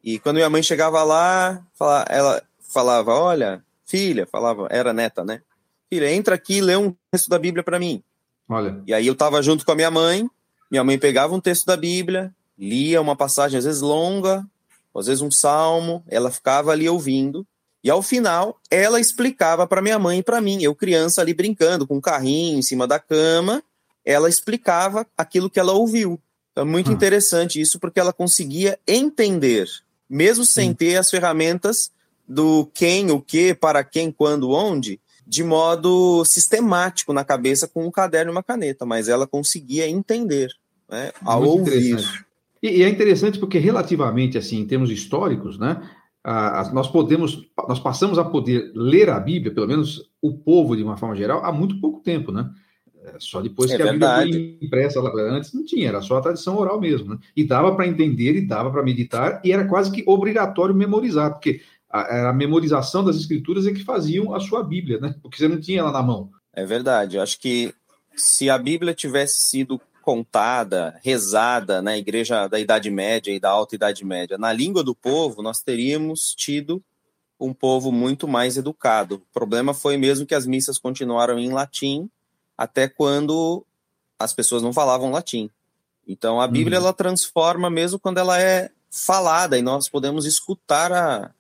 E 0.03 0.19
quando 0.19 0.37
minha 0.37 0.51
mãe 0.51 0.63
chegava 0.63 1.03
lá, 1.03 1.65
ela 2.09 2.43
falava: 2.61 3.15
Olha, 3.15 3.65
filha, 3.85 4.27
falava, 4.27 4.69
era 4.71 4.93
neta, 4.93 5.25
né? 5.25 5.43
Filha, 5.89 6.13
entra 6.13 6.35
aqui 6.35 6.59
e 6.59 6.61
lê 6.61 6.77
um 6.77 6.95
texto 7.11 7.29
da 7.29 7.39
Bíblia 7.39 7.65
para 7.65 7.79
mim. 7.79 8.03
Olha. 8.49 8.83
E 8.87 8.95
aí 8.95 9.07
eu 9.07 9.13
estava 9.13 9.43
junto 9.43 9.65
com 9.65 9.73
a 9.73 9.77
minha 9.77 9.91
mãe, 9.91 10.29
minha 10.71 10.85
mãe 10.85 10.99
pegava 10.99 11.35
um 11.35 11.41
texto 11.41 11.67
da 11.67 11.77
Bíblia, 11.77 12.33
lia 12.59 13.01
uma 13.01 13.17
passagem, 13.17 13.59
às 13.59 13.65
vezes 13.65 13.81
longa, 13.81 14.47
às 14.95 15.07
vezes 15.07 15.23
um 15.23 15.31
salmo, 15.31 16.05
ela 16.09 16.31
ficava 16.31 16.71
ali 16.71 16.89
ouvindo. 16.89 17.47
E 17.83 17.91
ao 17.91 18.03
final, 18.03 18.61
ela 18.71 19.01
explicava 19.01 19.67
para 19.67 19.81
minha 19.81 19.99
mãe 19.99 20.19
e 20.19 20.23
para 20.23 20.41
mim, 20.41 20.63
eu 20.63 20.75
criança 20.75 21.21
ali 21.21 21.33
brincando 21.33 21.87
com 21.87 21.97
um 21.97 22.01
carrinho 22.01 22.59
em 22.59 22.63
cima 22.63 22.87
da 22.87 22.99
cama, 22.99 23.63
ela 24.05 24.29
explicava 24.29 25.07
aquilo 25.17 25.51
que 25.51 25.61
ela 25.61 25.73
ouviu. 25.73 26.21
Então, 26.53 26.65
é 26.65 26.67
muito 26.67 26.91
hum. 26.91 26.95
interessante 26.95 27.61
isso, 27.61 27.79
porque 27.79 28.01
ela 28.01 28.13
conseguia 28.13 28.79
entender, 28.87 29.67
mesmo 30.09 30.45
sem 30.45 30.71
hum. 30.71 30.75
ter 30.75 30.97
as 30.97 31.11
ferramentas 31.11 31.93
do 32.29 32.67
quem, 32.75 33.11
o 33.11 33.21
que, 33.21 33.55
para 33.55 33.83
quem, 33.83 34.13
quando, 34.13 34.51
onde, 34.51 35.01
de 35.27 35.43
modo 35.43 36.25
sistemático 36.25 37.13
na 37.13 37.25
cabeça 37.25 37.69
com 37.69 37.87
um 37.87 37.91
caderno 37.91 38.31
e 38.31 38.35
uma 38.35 38.43
caneta, 38.43 38.85
mas 38.85 39.09
ela 39.09 39.27
conseguia 39.27 39.89
entender 39.89 40.51
né, 40.89 41.13
ao 41.25 41.43
muito 41.43 41.71
ouvir. 41.71 42.27
E, 42.63 42.79
e, 42.79 42.83
é 42.83 42.89
interessante 42.89 43.39
porque 43.39 43.59
relativamente 43.59 44.37
assim, 44.37 44.59
em 44.59 44.67
termos 44.67 44.91
históricos, 44.91 45.59
né, 45.59 45.81
nós 46.73 46.89
podemos, 46.89 47.49
nós 47.69 47.81
passamos 47.81 48.19
a 48.19 48.25
poder 48.25 48.71
ler 48.75 49.09
a 49.09 49.19
Bíblia, 49.19 49.55
pelo 49.55 49.69
menos 49.69 50.11
o 50.21 50.37
povo 50.37 50.77
de 50.77 50.83
uma 50.83 50.97
forma 50.97 51.17
geral, 51.17 51.45
há 51.45 51.53
muito 51.53 51.81
pouco 51.81 52.01
tempo, 52.01 52.31
né? 52.31 52.51
É, 53.05 53.15
só 53.19 53.41
depois 53.41 53.71
é 53.71 53.77
que 53.77 53.83
verdade. 53.83 54.23
a 54.23 54.25
Bíblia 54.25 54.57
foi 54.59 54.67
impressa 54.67 55.01
lá. 55.01 55.11
Antes 55.31 55.53
não 55.53 55.65
tinha, 55.65 55.89
era 55.89 56.03
só 56.03 56.19
a 56.19 56.21
tradição 56.21 56.57
oral 56.57 56.81
mesmo. 56.81 57.15
Né? 57.15 57.19
E 57.35 57.45
dava 57.45 57.75
para 57.75 57.87
entender 57.87 58.37
e 58.37 58.47
dava 58.47 58.71
para 58.71 58.83
meditar, 58.83 59.41
e 59.45 59.53
era 59.53 59.67
quase 59.67 59.91
que 59.91 60.05
obrigatório 60.07 60.75
memorizar, 60.75 61.33
porque 61.33 61.61
a, 61.89 62.29
a, 62.29 62.33
memorização 62.33 63.05
das 63.05 63.17
escrituras 63.17 63.67
é 63.67 63.73
que 63.73 63.85
faziam 63.85 64.35
a 64.35 64.41
sua 64.41 64.63
Bíblia, 64.63 64.99
né? 65.01 65.15
Porque 65.23 65.39
você 65.39 65.49
não 65.49 65.61
tinha 65.61 65.81
ela 65.81 65.91
na 65.91 66.03
mão. 66.03 66.31
É 66.53 66.65
verdade. 66.65 67.17
Eu 67.17 67.23
acho 67.23 67.41
que 67.41 67.75
se 68.15 68.49
a 68.49 68.57
Bíblia 68.57 68.95
tivesse 68.95 69.41
sido 69.41 69.81
contada, 70.03 70.99
rezada 71.03 71.83
na 71.83 71.97
igreja 71.97 72.47
da 72.49 72.59
Idade 72.59 72.91
Média 72.91 73.33
e 73.33 73.41
da 73.41 73.51
Alta 73.51 73.75
Idade 73.75 74.05
Média, 74.05 74.39
na 74.39 74.53
língua 74.53 74.85
do 74.85 74.95
povo, 74.95 75.43
nós 75.43 75.63
teríamos 75.63 76.35
tido 76.35 76.83
um 77.39 77.53
povo 77.53 77.91
muito 77.91 78.29
mais 78.29 78.57
educado. 78.57 79.17
O 79.17 79.33
problema 79.33 79.73
foi 79.73 79.97
mesmo 79.97 80.27
que 80.27 80.35
as 80.35 80.47
missas 80.47 80.79
continuaram 80.79 81.39
em 81.39 81.51
latim 81.51 82.09
até 82.61 82.87
quando 82.87 83.65
as 84.19 84.35
pessoas 84.35 84.63
não 84.63 84.71
falavam 84.71 85.11
latim. 85.11 85.49
Então 86.07 86.39
a 86.39 86.47
Bíblia 86.47 86.79
uhum. 86.79 86.85
ela 86.85 86.93
transforma 86.93 87.71
mesmo 87.71 87.99
quando 87.99 88.19
ela 88.19 88.39
é 88.39 88.71
falada 88.91 89.57
e 89.57 89.63
nós 89.63 89.89
podemos 89.89 90.27
escutar 90.27 90.93
a, 90.93 91.31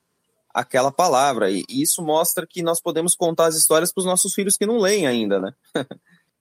aquela 0.54 0.90
palavra. 0.90 1.50
E 1.50 1.62
isso 1.68 2.02
mostra 2.02 2.46
que 2.46 2.62
nós 2.62 2.80
podemos 2.80 3.14
contar 3.14 3.48
as 3.48 3.54
histórias 3.54 3.92
para 3.92 4.00
os 4.00 4.06
nossos 4.06 4.32
filhos 4.32 4.56
que 4.56 4.64
não 4.64 4.78
leem 4.78 5.06
ainda, 5.06 5.38
né? 5.38 5.52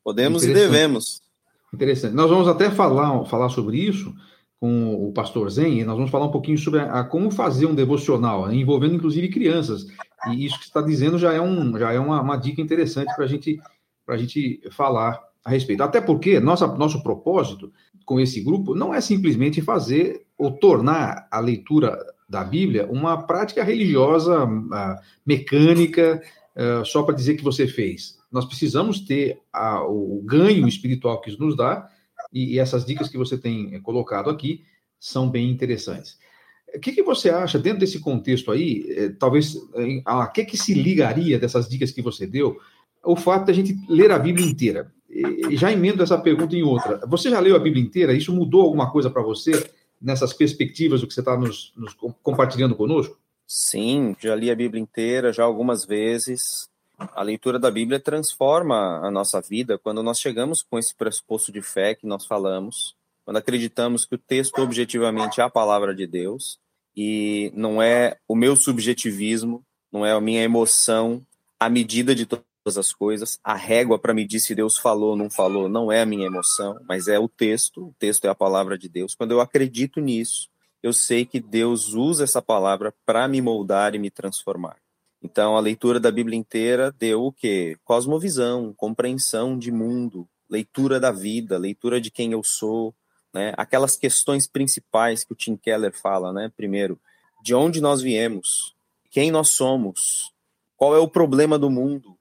podemos 0.01 0.45
e 0.45 0.53
devemos. 0.53 1.21
Interessante. 1.73 2.15
Nós 2.15 2.29
vamos 2.29 2.47
até 2.47 2.71
falar, 2.71 3.25
falar 3.25 3.49
sobre 3.49 3.77
isso 3.77 4.15
com 4.61 5.09
o 5.09 5.11
pastor 5.11 5.49
Zen, 5.49 5.79
e 5.79 5.83
nós 5.83 5.95
vamos 5.95 6.11
falar 6.11 6.25
um 6.25 6.31
pouquinho 6.31 6.57
sobre 6.57 6.79
a, 6.79 6.99
a 6.99 7.03
como 7.03 7.31
fazer 7.31 7.65
um 7.65 7.75
devocional, 7.75 8.47
né, 8.47 8.55
envolvendo 8.55 8.95
inclusive 8.95 9.27
crianças. 9.29 9.87
E 10.27 10.45
isso 10.45 10.57
que 10.57 10.65
você 10.65 10.69
está 10.69 10.81
dizendo 10.81 11.17
já 11.17 11.33
é, 11.33 11.41
um, 11.41 11.77
já 11.77 11.91
é 11.91 11.99
uma, 11.99 12.21
uma 12.21 12.37
dica 12.37 12.61
interessante 12.61 13.13
para 13.15 13.27
gente, 13.27 13.59
a 14.10 14.17
gente 14.17 14.62
falar 14.72 15.19
a 15.43 15.50
respeito. 15.50 15.82
Até 15.84 16.02
porque 16.02 16.39
nossa, 16.39 16.67
nosso 16.67 17.02
propósito 17.02 17.72
com 18.06 18.19
esse 18.19 18.41
grupo 18.41 18.76
não 18.76 18.93
é 18.93 19.02
simplesmente 19.02 19.62
fazer 19.62 20.26
ou 20.38 20.52
tornar 20.52 21.28
a 21.32 21.39
leitura 21.39 21.98
da 22.28 22.43
Bíblia 22.43 22.88
uma 22.89 23.26
prática 23.26 23.63
religiosa 23.63 24.45
uh, 24.45 24.95
mecânica, 25.26 26.22
uh, 26.56 26.86
só 26.86 27.04
para 27.04 27.15
dizer 27.15 27.36
que 27.36 27.43
você 27.43 27.67
fez. 27.67 28.19
Nós 28.32 28.45
precisamos 28.45 29.00
ter 29.00 29.39
a, 29.52 29.84
o 29.84 30.22
ganho 30.24 30.67
espiritual 30.67 31.19
que 31.19 31.32
isso 31.32 31.39
nos 31.39 31.56
dá, 31.56 31.89
e, 32.32 32.54
e, 32.56 32.60
essas 32.60 32.86
dicas 32.86 33.10
que 33.10 33.17
você 33.17 33.38
tem 33.38 33.74
eh, 33.74 33.80
colocado 33.80 34.30
aqui 34.30 34.63
são 35.00 35.28
bem 35.28 35.50
interessantes. 35.50 36.19
O 36.76 36.80
que, 36.80 36.91
que 36.91 37.02
você 37.02 37.32
acha, 37.32 37.58
dentro 37.58 37.80
desse 37.80 38.00
contexto 38.00 38.52
aí, 38.52 38.86
eh, 38.88 39.10
talvez, 39.17 39.58
a 40.06 40.28
que, 40.28 40.45
que 40.45 40.58
se 40.58 40.76
ligaria 40.76 41.39
dessas 41.39 41.67
dicas 41.67 41.89
que 41.89 42.04
você 42.04 42.28
deu, 42.28 42.60
o 43.03 43.15
fato 43.15 43.47
da 43.47 43.53
gente 43.53 43.77
ler 43.88 44.12
a 44.12 44.19
Bíblia 44.19 44.45
inteira? 44.45 44.91
Já 45.51 45.71
emendo 45.71 46.03
essa 46.03 46.17
pergunta 46.17 46.55
em 46.55 46.63
outra. 46.63 46.99
Você 47.07 47.29
já 47.29 47.39
leu 47.39 47.55
a 47.55 47.59
Bíblia 47.59 47.83
inteira? 47.83 48.13
Isso 48.13 48.33
mudou 48.33 48.62
alguma 48.62 48.91
coisa 48.91 49.09
para 49.09 49.21
você? 49.21 49.69
nessas 50.01 50.33
perspectivas 50.33 51.01
do 51.01 51.07
que 51.07 51.13
você 51.13 51.19
está 51.19 51.38
nos, 51.38 51.73
nos, 51.75 51.93
compartilhando 52.23 52.75
conosco? 52.75 53.17
Sim, 53.45 54.15
já 54.19 54.35
li 54.35 54.49
a 54.49 54.55
Bíblia 54.55 54.81
inteira, 54.81 55.33
já 55.33 55.43
algumas 55.43 55.83
vezes. 55.83 56.69
A 56.97 57.23
leitura 57.23 57.57
da 57.57 57.71
Bíblia 57.71 57.99
transforma 57.99 58.99
a 58.99 59.09
nossa 59.09 59.41
vida 59.41 59.77
quando 59.77 60.03
nós 60.03 60.19
chegamos 60.19 60.62
com 60.62 60.77
esse 60.77 60.93
pressuposto 60.93 61.51
de 61.51 61.62
fé 61.62 61.95
que 61.95 62.05
nós 62.05 62.25
falamos, 62.25 62.95
quando 63.25 63.38
acreditamos 63.38 64.05
que 64.05 64.15
o 64.15 64.19
texto 64.19 64.59
objetivamente 64.59 65.39
é 65.39 65.43
a 65.43 65.49
palavra 65.49 65.95
de 65.95 66.05
Deus 66.05 66.59
e 66.95 67.51
não 67.55 67.81
é 67.81 68.17
o 68.27 68.35
meu 68.35 68.55
subjetivismo, 68.55 69.63
não 69.91 70.05
é 70.05 70.12
a 70.12 70.21
minha 70.21 70.43
emoção, 70.43 71.25
a 71.59 71.69
medida 71.69 72.13
de 72.13 72.25
todas 72.63 72.78
as 72.78 72.93
coisas. 72.93 73.39
A 73.43 73.56
régua 73.56 74.00
para 74.00 74.13
medir 74.13 74.39
se 74.39 74.56
Deus 74.56 74.78
falou 74.78 75.12
ou 75.12 75.15
não 75.15 75.30
falou 75.30 75.67
não 75.69 75.91
é 75.91 76.02
a 76.02 76.06
minha 76.06 76.28
emoção, 76.28 76.80
mas 76.88 77.08
é 77.08 77.19
o 77.19 77.28
texto. 77.28 77.88
O 77.88 77.95
texto 77.98 78.26
é 78.26 78.30
a 78.30 78.36
palavra 78.36 78.78
de 78.78 78.88
Deus. 78.88 79.15
Quando 79.15 79.32
eu 79.32 79.41
acredito 79.41 80.00
nisso, 80.00 80.50
eu 80.82 80.93
sei 80.93 81.26
que 81.26 81.39
Deus 81.39 81.93
usa 81.93 82.24
essa 82.24 82.41
palavra 82.41 82.93
para 83.06 83.28
me 83.28 83.41
moldar 83.41 83.95
e 83.95 84.00
me 84.00 84.10
transformar. 84.10 84.78
Então, 85.22 85.58
a 85.58 85.60
leitura 85.60 86.00
da 86.00 86.12
Bíblia 86.12 86.38
inteira 86.38 86.93
deu 86.98 87.24
o 87.24 87.34
quê? 87.34 87.78
Cosmovisão, 87.84 88.74
compreensão 88.74 89.58
de 89.58 89.69
mundo, 89.69 90.28
leitura 90.50 91.00
da 91.00 91.12
vida, 91.12 91.58
leitura 91.58 92.00
de 92.00 92.10
quem 92.10 92.32
eu 92.32 92.41
sou, 92.41 92.95
né? 93.34 93.54
Aquelas 93.58 93.98
questões 93.98 94.48
principais 94.48 95.26
que 95.26 95.34
o 95.34 95.36
Tim 95.36 95.58
Keller 95.58 95.93
fala, 95.93 96.32
né? 96.32 96.52
Primeiro, 96.56 96.98
de 97.43 97.54
onde 97.54 97.82
nós 97.82 98.02
viemos, 98.02 98.74
quem 99.12 99.30
nós 99.30 99.50
somos, 99.50 100.34
qual 100.78 100.95
é 100.95 101.00
o 101.00 101.08
problema 101.10 101.60
do 101.60 101.69
mundo, 101.69 102.17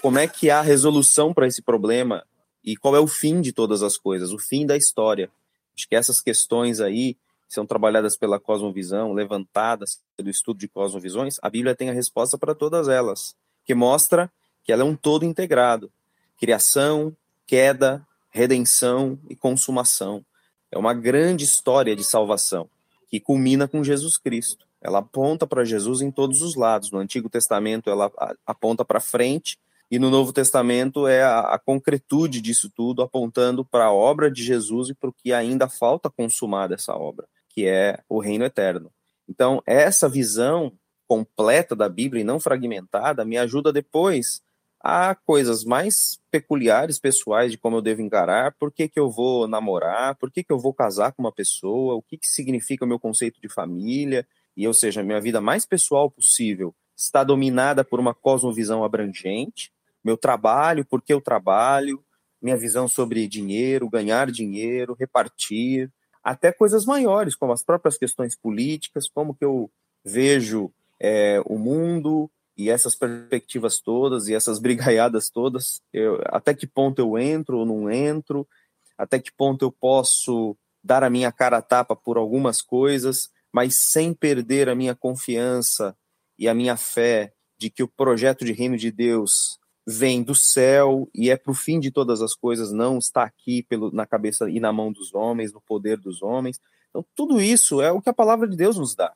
como 0.00 0.18
é 0.18 0.26
que 0.26 0.50
há 0.50 0.60
resolução 0.60 1.32
para 1.32 1.46
esse 1.46 1.62
problema 1.62 2.24
e 2.64 2.76
qual 2.76 2.96
é 2.96 3.00
o 3.00 3.06
fim 3.06 3.40
de 3.40 3.52
todas 3.52 3.82
as 3.82 3.96
coisas, 3.96 4.32
o 4.32 4.38
fim 4.38 4.66
da 4.66 4.76
história. 4.76 5.30
Acho 5.76 5.88
que 5.88 5.96
essas 5.96 6.20
questões 6.20 6.80
aí 6.80 7.16
são 7.48 7.64
trabalhadas 7.64 8.16
pela 8.16 8.38
cosmovisão, 8.38 9.12
levantadas 9.12 10.02
pelo 10.16 10.28
estudo 10.28 10.58
de 10.58 10.68
cosmovisões, 10.68 11.38
a 11.40 11.48
Bíblia 11.48 11.74
tem 11.74 11.88
a 11.88 11.94
resposta 11.94 12.36
para 12.36 12.54
todas 12.54 12.88
elas, 12.88 13.34
que 13.64 13.74
mostra 13.74 14.30
que 14.62 14.72
ela 14.72 14.82
é 14.82 14.84
um 14.84 14.94
todo 14.94 15.24
integrado. 15.24 15.90
Criação, 16.38 17.16
queda, 17.46 18.06
redenção 18.28 19.18
e 19.30 19.34
consumação. 19.34 20.22
É 20.70 20.76
uma 20.76 20.92
grande 20.92 21.44
história 21.44 21.96
de 21.96 22.04
salvação 22.04 22.68
que 23.08 23.18
culmina 23.18 23.66
com 23.66 23.82
Jesus 23.82 24.18
Cristo. 24.18 24.66
Ela 24.80 24.98
aponta 24.98 25.46
para 25.46 25.64
Jesus 25.64 26.02
em 26.02 26.10
todos 26.10 26.42
os 26.42 26.54
lados. 26.54 26.90
No 26.90 26.98
Antigo 26.98 27.30
Testamento, 27.30 27.88
ela 27.88 28.12
aponta 28.46 28.84
para 28.84 29.00
frente 29.00 29.58
e 29.90 29.98
no 29.98 30.10
Novo 30.10 30.32
Testamento 30.32 31.06
é 31.06 31.22
a, 31.22 31.40
a 31.40 31.58
concretude 31.58 32.40
disso 32.40 32.70
tudo, 32.74 33.02
apontando 33.02 33.64
para 33.64 33.86
a 33.86 33.92
obra 33.92 34.30
de 34.30 34.42
Jesus 34.42 34.90
e 34.90 34.94
para 34.94 35.08
o 35.08 35.12
que 35.12 35.32
ainda 35.32 35.68
falta 35.68 36.10
consumar 36.10 36.68
dessa 36.68 36.94
obra, 36.94 37.26
que 37.48 37.66
é 37.66 37.98
o 38.08 38.20
reino 38.20 38.44
eterno. 38.44 38.90
Então, 39.28 39.62
essa 39.66 40.08
visão 40.08 40.72
completa 41.06 41.74
da 41.74 41.88
Bíblia 41.88 42.20
e 42.20 42.24
não 42.24 42.38
fragmentada 42.38 43.24
me 43.24 43.38
ajuda 43.38 43.72
depois 43.72 44.42
a 44.80 45.14
coisas 45.14 45.64
mais 45.64 46.20
peculiares, 46.30 46.98
pessoais, 46.98 47.50
de 47.50 47.58
como 47.58 47.76
eu 47.76 47.82
devo 47.82 48.02
encarar, 48.02 48.54
por 48.58 48.70
que, 48.70 48.88
que 48.88 49.00
eu 49.00 49.10
vou 49.10 49.48
namorar, 49.48 50.14
por 50.16 50.30
que, 50.30 50.44
que 50.44 50.52
eu 50.52 50.58
vou 50.58 50.72
casar 50.72 51.12
com 51.12 51.22
uma 51.22 51.32
pessoa, 51.32 51.94
o 51.94 52.02
que, 52.02 52.16
que 52.16 52.28
significa 52.28 52.84
o 52.84 52.88
meu 52.88 52.98
conceito 52.98 53.40
de 53.40 53.48
família, 53.48 54.26
e 54.56 54.66
ou 54.66 54.74
seja, 54.74 55.02
minha 55.02 55.20
vida 55.20 55.40
mais 55.40 55.66
pessoal 55.66 56.10
possível 56.10 56.74
está 56.96 57.24
dominada 57.24 57.84
por 57.84 57.98
uma 57.98 58.14
cosmovisão 58.14 58.84
abrangente, 58.84 59.72
meu 60.08 60.16
trabalho, 60.16 60.86
por 60.86 61.02
que 61.02 61.12
eu 61.12 61.20
trabalho, 61.20 62.02
minha 62.40 62.56
visão 62.56 62.88
sobre 62.88 63.28
dinheiro, 63.28 63.90
ganhar 63.90 64.30
dinheiro, 64.30 64.96
repartir, 64.98 65.92
até 66.24 66.50
coisas 66.50 66.86
maiores, 66.86 67.36
como 67.36 67.52
as 67.52 67.62
próprias 67.62 67.98
questões 67.98 68.34
políticas, 68.34 69.06
como 69.06 69.34
que 69.34 69.44
eu 69.44 69.70
vejo 70.02 70.72
é, 70.98 71.42
o 71.44 71.58
mundo 71.58 72.30
e 72.56 72.70
essas 72.70 72.96
perspectivas 72.96 73.80
todas 73.80 74.28
e 74.28 74.34
essas 74.34 74.58
brigaiadas 74.58 75.28
todas, 75.28 75.82
eu, 75.92 76.20
até 76.26 76.54
que 76.54 76.66
ponto 76.66 76.98
eu 77.00 77.18
entro 77.18 77.58
ou 77.58 77.66
não 77.66 77.90
entro, 77.90 78.48
até 78.96 79.18
que 79.18 79.30
ponto 79.30 79.62
eu 79.62 79.70
posso 79.70 80.56
dar 80.82 81.04
a 81.04 81.10
minha 81.10 81.30
cara 81.30 81.58
a 81.58 81.62
tapa 81.62 81.94
por 81.94 82.16
algumas 82.16 82.62
coisas, 82.62 83.30
mas 83.52 83.74
sem 83.74 84.14
perder 84.14 84.70
a 84.70 84.74
minha 84.74 84.94
confiança 84.94 85.94
e 86.38 86.48
a 86.48 86.54
minha 86.54 86.76
fé 86.78 87.34
de 87.58 87.68
que 87.68 87.82
o 87.82 87.88
projeto 87.88 88.44
de 88.44 88.52
reino 88.52 88.76
de 88.76 88.90
Deus 88.90 89.58
vem 89.90 90.22
do 90.22 90.34
céu 90.34 91.08
e 91.14 91.30
é 91.30 91.36
para 91.36 91.50
o 91.50 91.54
fim 91.54 91.80
de 91.80 91.90
todas 91.90 92.20
as 92.20 92.34
coisas, 92.34 92.70
não 92.70 92.98
está 92.98 93.22
aqui 93.22 93.62
pelo, 93.62 93.90
na 93.90 94.04
cabeça 94.04 94.50
e 94.50 94.60
na 94.60 94.70
mão 94.70 94.92
dos 94.92 95.14
homens, 95.14 95.50
no 95.50 95.62
poder 95.62 95.96
dos 95.96 96.22
homens. 96.22 96.60
Então, 96.90 97.02
tudo 97.14 97.40
isso 97.40 97.80
é 97.80 97.90
o 97.90 98.02
que 98.02 98.10
a 98.10 98.12
palavra 98.12 98.46
de 98.46 98.54
Deus 98.54 98.76
nos 98.76 98.94
dá. 98.94 99.14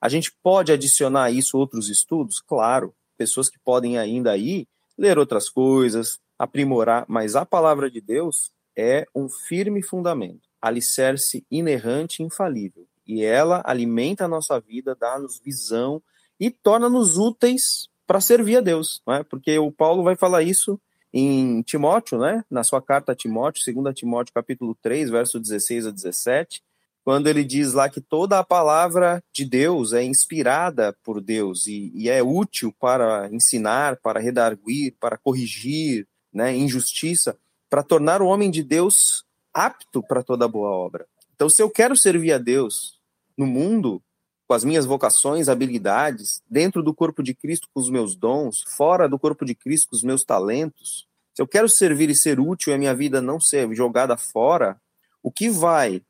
A 0.00 0.08
gente 0.08 0.32
pode 0.40 0.70
adicionar 0.70 1.32
isso 1.32 1.58
outros 1.58 1.88
estudos? 1.88 2.38
Claro, 2.38 2.94
pessoas 3.16 3.50
que 3.50 3.58
podem 3.58 3.98
ainda 3.98 4.30
aí 4.30 4.68
ler 4.96 5.18
outras 5.18 5.48
coisas, 5.48 6.20
aprimorar, 6.38 7.04
mas 7.08 7.34
a 7.34 7.44
palavra 7.44 7.90
de 7.90 8.00
Deus 8.00 8.52
é 8.76 9.08
um 9.12 9.28
firme 9.28 9.82
fundamento, 9.82 10.48
alicerce 10.62 11.44
inerrante 11.50 12.22
e 12.22 12.26
infalível. 12.26 12.86
E 13.04 13.24
ela 13.24 13.62
alimenta 13.66 14.26
a 14.26 14.28
nossa 14.28 14.60
vida, 14.60 14.94
dá-nos 14.94 15.40
visão 15.40 16.00
e 16.38 16.52
torna-nos 16.52 17.18
úteis 17.18 17.88
para 18.06 18.20
servir 18.20 18.58
a 18.58 18.60
Deus, 18.60 19.02
não 19.06 19.14
é? 19.14 19.22
Porque 19.22 19.58
o 19.58 19.72
Paulo 19.72 20.02
vai 20.02 20.16
falar 20.16 20.42
isso 20.42 20.80
em 21.12 21.62
Timóteo, 21.62 22.18
né? 22.18 22.44
Na 22.50 22.64
sua 22.64 22.82
carta 22.82 23.12
a 23.12 23.14
Timóteo, 23.14 23.62
2 23.82 23.94
Timóteo 23.94 24.34
capítulo 24.34 24.76
3, 24.82 25.10
verso 25.10 25.38
16 25.38 25.86
a 25.86 25.90
17, 25.90 26.62
quando 27.04 27.28
ele 27.28 27.44
diz 27.44 27.72
lá 27.72 27.88
que 27.88 28.00
toda 28.00 28.38
a 28.38 28.44
palavra 28.44 29.22
de 29.32 29.44
Deus 29.44 29.92
é 29.92 30.02
inspirada 30.02 30.96
por 31.04 31.20
Deus 31.20 31.66
e, 31.66 31.92
e 31.94 32.08
é 32.08 32.22
útil 32.22 32.74
para 32.80 33.28
ensinar, 33.30 33.96
para 33.96 34.18
redarguir, 34.18 34.96
para 34.98 35.18
corrigir, 35.18 36.06
né, 36.32 36.56
injustiça, 36.56 37.38
para 37.68 37.82
tornar 37.82 38.22
o 38.22 38.26
homem 38.26 38.50
de 38.50 38.62
Deus 38.62 39.24
apto 39.52 40.02
para 40.02 40.22
toda 40.22 40.48
boa 40.48 40.70
obra. 40.70 41.06
Então, 41.34 41.48
se 41.48 41.62
eu 41.62 41.70
quero 41.70 41.96
servir 41.96 42.32
a 42.32 42.38
Deus 42.38 42.98
no 43.36 43.46
mundo, 43.46 44.02
com 44.46 44.54
as 44.54 44.64
minhas 44.64 44.84
vocações, 44.84 45.48
habilidades, 45.48 46.42
dentro 46.48 46.82
do 46.82 46.94
corpo 46.94 47.22
de 47.22 47.34
Cristo 47.34 47.68
com 47.72 47.80
os 47.80 47.88
meus 47.90 48.14
dons, 48.14 48.62
fora 48.76 49.08
do 49.08 49.18
corpo 49.18 49.44
de 49.44 49.54
Cristo 49.54 49.90
com 49.90 49.96
os 49.96 50.02
meus 50.02 50.22
talentos, 50.22 51.06
se 51.34 51.42
eu 51.42 51.48
quero 51.48 51.68
servir 51.68 52.08
e 52.10 52.14
ser 52.14 52.38
útil 52.38 52.72
e 52.72 52.74
a 52.74 52.78
minha 52.78 52.94
vida 52.94 53.20
não 53.20 53.40
ser 53.40 53.72
jogada 53.74 54.16
fora, 54.16 54.80
o 55.22 55.32
que 55.32 55.50
vai 55.50 56.00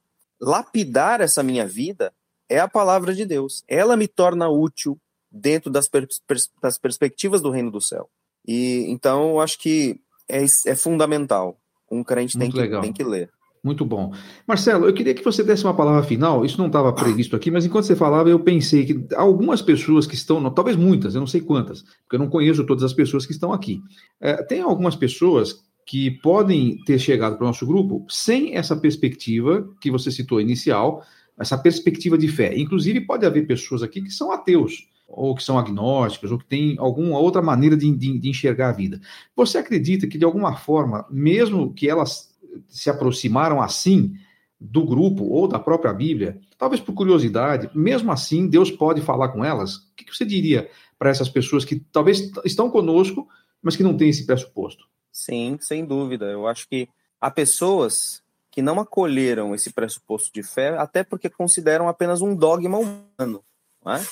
lapidar 0.41 1.21
essa 1.21 1.43
minha 1.43 1.67
vida 1.67 2.13
é 2.49 2.59
a 2.59 2.69
palavra 2.69 3.15
de 3.15 3.25
Deus. 3.25 3.65
Ela 3.67 3.97
me 3.97 4.07
torna 4.07 4.51
útil 4.51 5.01
dentro 5.31 5.71
das, 5.71 5.89
pers 5.89 6.21
das 6.61 6.77
perspectivas 6.77 7.41
do 7.41 7.51
reino 7.51 7.71
do 7.71 7.81
céu. 7.81 8.11
E 8.47 8.85
então 8.89 9.31
eu 9.31 9.41
acho 9.41 9.59
que 9.59 9.99
é, 10.29 10.45
é 10.67 10.75
fundamental. 10.75 11.59
Um 11.91 12.05
crente 12.05 12.39
tem 12.39 12.51
que, 12.51 12.81
tem 12.81 12.93
que 12.93 13.05
ler. 13.05 13.31
Muito 13.65 13.83
bom. 13.83 14.13
Marcelo, 14.47 14.85
eu 14.85 14.93
queria 14.93 15.15
que 15.15 15.25
você 15.25 15.43
desse 15.43 15.65
uma 15.65 15.73
palavra 15.73 16.03
final. 16.03 16.45
Isso 16.45 16.59
não 16.59 16.67
estava 16.67 16.93
previsto 16.93 17.35
aqui, 17.35 17.51
mas 17.51 17.65
enquanto 17.65 17.87
você 17.87 17.97
falava, 17.97 18.29
eu 18.29 18.39
pensei 18.39 18.85
que 18.85 19.07
algumas 19.17 19.63
pessoas 19.63 20.07
que 20.07 20.15
estão, 20.15 20.51
talvez 20.51 20.77
muitas, 20.77 21.15
eu 21.15 21.21
não 21.21 21.27
sei 21.27 21.41
quantas, 21.41 21.81
porque 21.81 22.17
eu 22.17 22.19
não 22.19 22.29
conheço 22.29 22.67
todas 22.67 22.85
as 22.85 22.93
pessoas 22.93 23.25
que 23.25 23.33
estão 23.33 23.55
aqui. 23.55 23.81
É, 24.21 24.43
tem 24.43 24.61
algumas 24.61 24.95
pessoas 24.95 25.65
que 25.87 26.11
podem 26.11 26.77
ter 26.85 26.99
chegado 26.99 27.37
para 27.37 27.45
o 27.45 27.47
nosso 27.47 27.67
grupo 27.67 28.05
sem 28.07 28.55
essa 28.55 28.77
perspectiva 28.77 29.67
que 29.81 29.91
você 29.91 30.11
citou 30.11 30.43
inicial, 30.43 31.03
essa 31.39 31.57
perspectiva 31.57 32.19
de 32.19 32.29
fé. 32.29 32.53
Inclusive, 32.55 33.01
pode 33.01 33.25
haver 33.25 33.47
pessoas 33.47 33.83
aqui 33.83 34.03
que 34.03 34.11
são 34.11 34.31
ateus, 34.31 34.87
ou 35.09 35.35
que 35.35 35.43
são 35.43 35.59
agnósticos, 35.59 36.31
ou 36.31 36.39
que 36.39 36.45
têm 36.45 36.77
alguma 36.79 37.19
outra 37.19 37.41
maneira 37.41 37.79
de, 37.79 37.91
de, 37.91 38.19
de 38.19 38.29
enxergar 38.29 38.69
a 38.69 38.73
vida. 38.73 39.01
Você 39.35 39.57
acredita 39.57 40.07
que, 40.07 40.19
de 40.19 40.25
alguma 40.25 40.55
forma, 40.55 41.07
mesmo 41.11 41.73
que 41.73 41.89
elas 41.89 42.34
se 42.69 42.91
aproximaram 42.91 43.61
assim 43.61 44.15
do 44.61 44.85
grupo 44.85 45.25
ou 45.25 45.47
da 45.47 45.59
própria 45.59 45.93
Bíblia, 45.93 46.41
talvez 46.57 46.81
por 46.81 46.95
curiosidade, 46.95 47.71
mesmo 47.75 48.11
assim, 48.11 48.49
Deus 48.49 48.71
pode 48.71 49.01
falar 49.01 49.29
com 49.29 49.45
elas? 49.45 49.77
O 49.77 49.95
que 49.97 50.15
você 50.15 50.25
diria 50.25 50.71
para 50.99 51.11
essas 51.11 51.29
pessoas 51.29 51.65
que 51.65 51.81
talvez 51.93 52.31
estão 52.45 52.71
conosco, 52.71 53.29
mas 53.61 53.77
que 53.77 53.83
não 53.83 53.97
têm 53.97 54.09
esse 54.09 54.25
pressuposto? 54.25 54.87
Sim, 55.13 55.59
sem 55.61 55.85
dúvida. 55.85 56.27
Eu 56.27 56.47
acho 56.47 56.69
que 56.69 56.89
há 57.21 57.31
pessoas 57.31 58.23
que 58.51 58.63
não 58.63 58.81
acolheram 58.81 59.55
esse 59.55 59.73
pressuposto 59.73 60.33
de 60.33 60.43
fé, 60.43 60.79
até 60.79 61.03
porque 61.03 61.29
consideram 61.29 61.89
apenas 61.89 62.23
um 62.23 62.35
dogma 62.35 62.79
humano. 62.79 63.45
Não 63.85 63.93
é? 63.93 64.07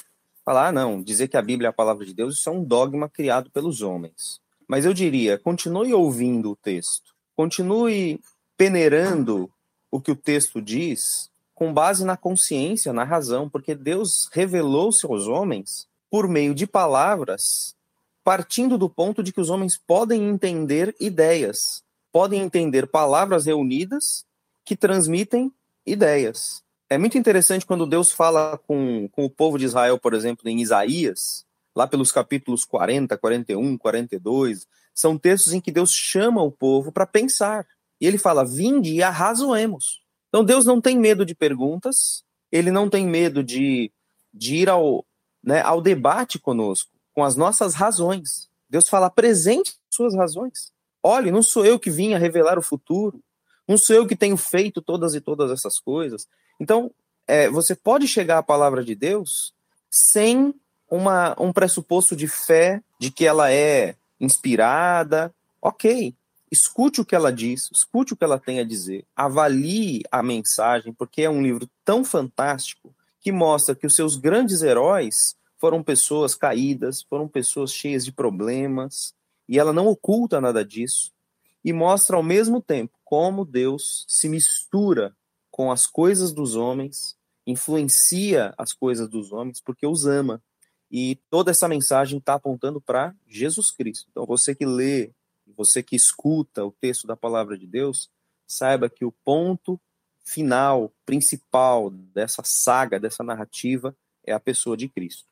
Falar, 0.45 0.69
ah, 0.69 0.73
não, 0.73 1.01
dizer 1.01 1.29
que 1.29 1.37
a 1.37 1.43
Bíblia 1.43 1.69
é 1.69 1.71
a 1.71 1.73
palavra 1.73 2.05
de 2.05 2.13
Deus, 2.13 2.39
isso 2.39 2.49
é 2.49 2.53
um 2.53 2.65
dogma 2.65 3.09
criado 3.09 3.51
pelos 3.51 3.83
homens. 3.83 4.41
Mas 4.67 4.85
eu 4.85 4.93
diria, 4.93 5.39
continue 5.39 5.95
ouvindo 5.95 6.51
o 6.51 6.57
texto, 6.57 7.15
continue 7.37 8.21
peneirando 8.57 9.51
o 9.91 10.01
que 10.01 10.11
o 10.11 10.17
texto 10.17 10.61
diz 10.61 11.31
com 11.55 11.73
base 11.73 12.05
na 12.05 12.17
consciência, 12.17 12.93
na 12.93 13.05
razão, 13.05 13.49
porque 13.49 13.75
Deus 13.75 14.29
revelou-se 14.33 15.07
aos 15.07 15.27
homens 15.27 15.87
por 16.11 16.27
meio 16.27 16.55
de 16.55 16.67
palavras, 16.67 17.77
partindo 18.25 18.77
do 18.77 18.89
ponto 18.89 19.23
de 19.23 19.33
que 19.33 19.41
os 19.41 19.49
homens 19.49 19.77
podem 19.77 20.29
entender 20.29 20.95
ideias, 20.99 21.83
podem 22.11 22.41
entender 22.41 22.87
palavras 22.87 23.47
reunidas 23.47 24.25
que 24.65 24.77
transmitem 24.77 25.53
ideias. 25.87 26.63
É 26.89 26.99
muito 26.99 27.17
interessante 27.17 27.65
quando 27.65 27.87
Deus 27.87 28.13
fala 28.13 28.59
com, 28.67 29.09
com 29.13 29.25
o 29.25 29.31
povo 29.31 29.59
de 29.59 29.65
Israel, 29.65 29.99
por 29.99 30.15
exemplo, 30.15 30.49
em 30.49 30.61
Isaías, 30.61 31.47
lá 31.75 31.87
pelos 31.87 32.13
capítulos 32.13 32.65
40, 32.65 33.17
41, 33.17 33.79
42, 33.79 34.67
são 34.95 35.17
textos 35.17 35.53
em 35.53 35.61
que 35.61 35.73
Deus 35.73 35.93
chama 35.93 36.43
o 36.43 36.53
povo 36.53 36.93
para 36.93 37.07
pensar. 37.07 37.67
E 38.03 38.07
ele 38.07 38.19
fala: 38.19 38.45
vinde 38.45 38.93
e 38.93 39.03
arrazoemos. 39.03 40.03
Então 40.29 40.45
Deus 40.45 40.67
não 40.67 40.81
tem 40.81 40.99
medo 40.99 41.25
de 41.25 41.37
perguntas, 41.37 42.25
ele 42.51 42.73
não 42.73 42.91
tem 42.91 43.07
medo 43.07 43.45
de, 43.45 43.93
de 44.35 44.57
ir 44.57 44.69
ao, 44.69 45.07
né, 45.43 45.63
ao 45.63 45.81
debate 45.81 46.37
conosco, 46.37 46.91
com 47.15 47.23
as 47.23 47.37
nossas 47.37 47.75
razões. 47.75 48.51
Deus 48.69 48.89
fala: 48.89 49.07
apresente 49.07 49.77
suas 49.89 50.17
razões. 50.17 50.73
Olhe, 51.01 51.31
não 51.31 51.45
sou 51.45 51.65
eu 51.65 51.79
que 51.79 51.91
vim 51.91 52.13
a 52.13 52.19
revelar 52.19 52.59
o 52.59 52.63
futuro, 52.63 53.23
não 53.69 53.79
sou 53.79 53.95
eu 53.95 54.07
que 54.07 54.17
tenho 54.17 54.37
feito 54.37 54.83
todas 54.83 55.15
e 55.15 55.21
todas 55.21 55.53
essas 55.53 55.79
coisas. 55.79 56.27
Então, 56.59 56.91
é, 57.27 57.49
você 57.49 57.75
pode 57.77 58.09
chegar 58.09 58.39
à 58.39 58.43
palavra 58.43 58.85
de 58.85 58.97
Deus 58.97 59.55
sem 59.89 60.53
uma, 60.91 61.41
um 61.41 61.53
pressuposto 61.53 62.17
de 62.17 62.27
fé, 62.27 62.83
de 62.99 63.11
que 63.13 63.25
ela 63.25 63.53
é 63.53 63.95
inspirada. 64.21 65.33
Ok, 65.61 66.15
escute 66.53 67.01
o 67.01 67.05
que 67.05 67.15
ela 67.15 67.33
diz, 67.33 67.71
escute 67.73 68.13
o 68.13 68.17
que 68.17 68.23
ela 68.23 68.39
tem 68.39 68.61
a 68.61 68.65
dizer, 68.65 69.07
avalie 69.17 70.03
a 70.11 70.23
mensagem, 70.23 70.93
porque 70.93 71.23
é 71.23 71.31
um 71.31 71.43
livro 71.43 71.67
tão 71.83 72.05
fantástico 72.05 72.95
que 73.19 73.33
mostra 73.33 73.75
que 73.75 73.87
os 73.87 73.95
seus 73.95 74.17
grandes 74.17 74.61
heróis 74.61 75.35
foram 75.57 75.83
pessoas 75.83 76.35
caídas, 76.35 77.03
foram 77.03 77.27
pessoas 77.27 77.73
cheias 77.73 78.05
de 78.05 78.13
problemas, 78.13 79.15
e 79.49 79.59
ela 79.59 79.73
não 79.73 79.87
oculta 79.87 80.43
nada 80.43 80.63
disso, 80.63 81.11
e 81.65 81.73
mostra 81.73 82.17
ao 82.17 82.23
mesmo 82.23 82.61
tempo 82.61 82.99
como 83.03 83.47
Deus 83.47 84.05
se 84.07 84.29
mistura 84.29 85.17
com 85.51 85.73
as 85.73 85.87
coisas 85.87 86.35
dos 86.35 86.55
homens, 86.55 87.17
influencia 87.47 88.53
as 88.59 88.75
coisas 88.75 89.09
dos 89.09 89.33
homens, 89.33 89.59
porque 89.61 89.87
os 89.87 90.05
ama. 90.07 90.43
E 90.91 91.19
toda 91.31 91.51
essa 91.51 91.67
mensagem 91.67 92.19
está 92.19 92.35
apontando 92.35 92.81
para 92.81 93.15
Jesus 93.27 93.71
Cristo. 93.71 94.07
Então, 94.11 94.27
você 94.27 94.55
que 94.55 94.67
lê 94.67 95.11
você 95.57 95.83
que 95.83 95.97
escuta 95.97 96.65
o 96.65 96.73
texto 96.73 97.07
da 97.07 97.17
palavra 97.17 97.57
de 97.57 97.67
Deus, 97.67 98.11
saiba 98.47 98.91
que 98.91 99.05
o 99.05 99.13
ponto 99.25 99.81
final, 100.25 100.93
principal 101.05 101.91
dessa 101.91 102.43
saga, 102.45 102.99
dessa 102.99 103.23
narrativa, 103.23 103.97
é 104.25 104.33
a 104.33 104.41
pessoa 104.41 104.77
de 104.77 104.89
Cristo. 104.89 105.25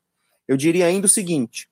Eu 0.47 0.57
diria 0.57 0.85
ainda 0.85 1.07
o 1.07 1.09
seguinte, 1.09 1.69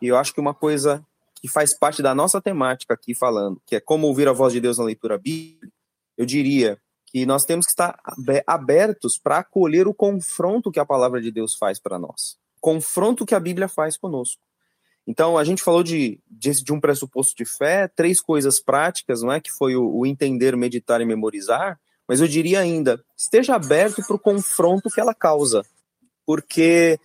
e 0.00 0.08
eu 0.08 0.16
acho 0.16 0.32
que 0.32 0.40
uma 0.40 0.54
coisa 0.54 1.04
que 1.34 1.48
faz 1.48 1.76
parte 1.76 2.02
da 2.02 2.14
nossa 2.14 2.40
temática 2.40 2.94
aqui 2.94 3.14
falando, 3.14 3.60
que 3.66 3.76
é 3.76 3.80
como 3.80 4.06
ouvir 4.06 4.28
a 4.28 4.32
voz 4.32 4.52
de 4.52 4.60
Deus 4.60 4.78
na 4.78 4.84
leitura 4.84 5.18
bíblica, 5.18 5.72
eu 6.16 6.24
diria 6.24 6.80
que 7.06 7.26
nós 7.26 7.44
temos 7.44 7.66
que 7.66 7.72
estar 7.72 8.00
abertos 8.46 9.18
para 9.18 9.38
acolher 9.38 9.86
o 9.86 9.92
confronto 9.92 10.70
que 10.70 10.80
a 10.80 10.86
palavra 10.86 11.20
de 11.20 11.30
Deus 11.30 11.54
faz 11.54 11.78
para 11.78 11.98
nós. 11.98 12.38
Confronto 12.60 13.26
que 13.26 13.34
a 13.34 13.40
Bíblia 13.40 13.68
faz 13.68 13.96
conosco. 13.96 14.40
Então, 15.06 15.36
a 15.36 15.44
gente 15.44 15.62
falou 15.62 15.82
de, 15.82 16.20
de, 16.30 16.62
de, 16.62 16.72
um 16.72 16.80
pressuposto 16.80 17.34
de 17.36 17.44
fé, 17.44 17.88
três 17.88 18.20
coisas 18.20 18.60
práticas, 18.60 19.22
não 19.22 19.32
é? 19.32 19.40
Que 19.40 19.50
foi 19.50 19.74
o, 19.74 19.84
o 19.84 20.06
entender, 20.06 20.56
meditar 20.56 21.00
e 21.00 21.04
memorizar. 21.04 21.80
Mas 22.06 22.20
eu 22.20 22.28
diria 22.28 22.60
ainda, 22.60 23.02
esteja 23.16 23.54
aberto 23.54 24.02
para 24.06 24.16
o 24.16 24.18
confronto 24.18 24.90
que 24.90 25.00
ela 25.00 25.14
causa. 25.14 25.64
Porque 26.24 26.98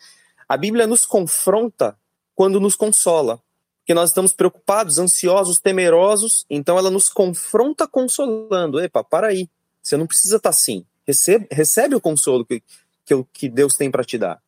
a 0.47 0.55
Bíblia 0.55 0.85
nos 0.85 1.05
confronta 1.05 1.97
quando 2.35 2.59
nos 2.59 2.75
consola. 2.75 3.41
Porque 3.79 3.93
nós 3.93 4.09
estamos 4.09 4.33
preocupados, 4.33 4.99
ansiosos, 4.99 5.59
temerosos, 5.59 6.45
então 6.49 6.77
ela 6.77 6.91
nos 6.91 7.09
confronta 7.09 7.87
consolando. 7.87 8.79
Epa, 8.79 9.03
para 9.03 9.27
aí. 9.27 9.49
Você 9.81 9.95
não 9.97 10.05
precisa 10.05 10.35
estar 10.35 10.49
tá 10.49 10.53
assim. 10.53 10.85
Recebe, 11.05 11.47
recebe 11.49 11.95
o 11.95 12.01
consolo 12.01 12.45
que, 12.45 12.61
que, 13.05 13.23
que 13.31 13.49
Deus 13.49 13.75
tem 13.75 13.89
para 13.89 14.03
te 14.03 14.17
dar. 14.17 14.41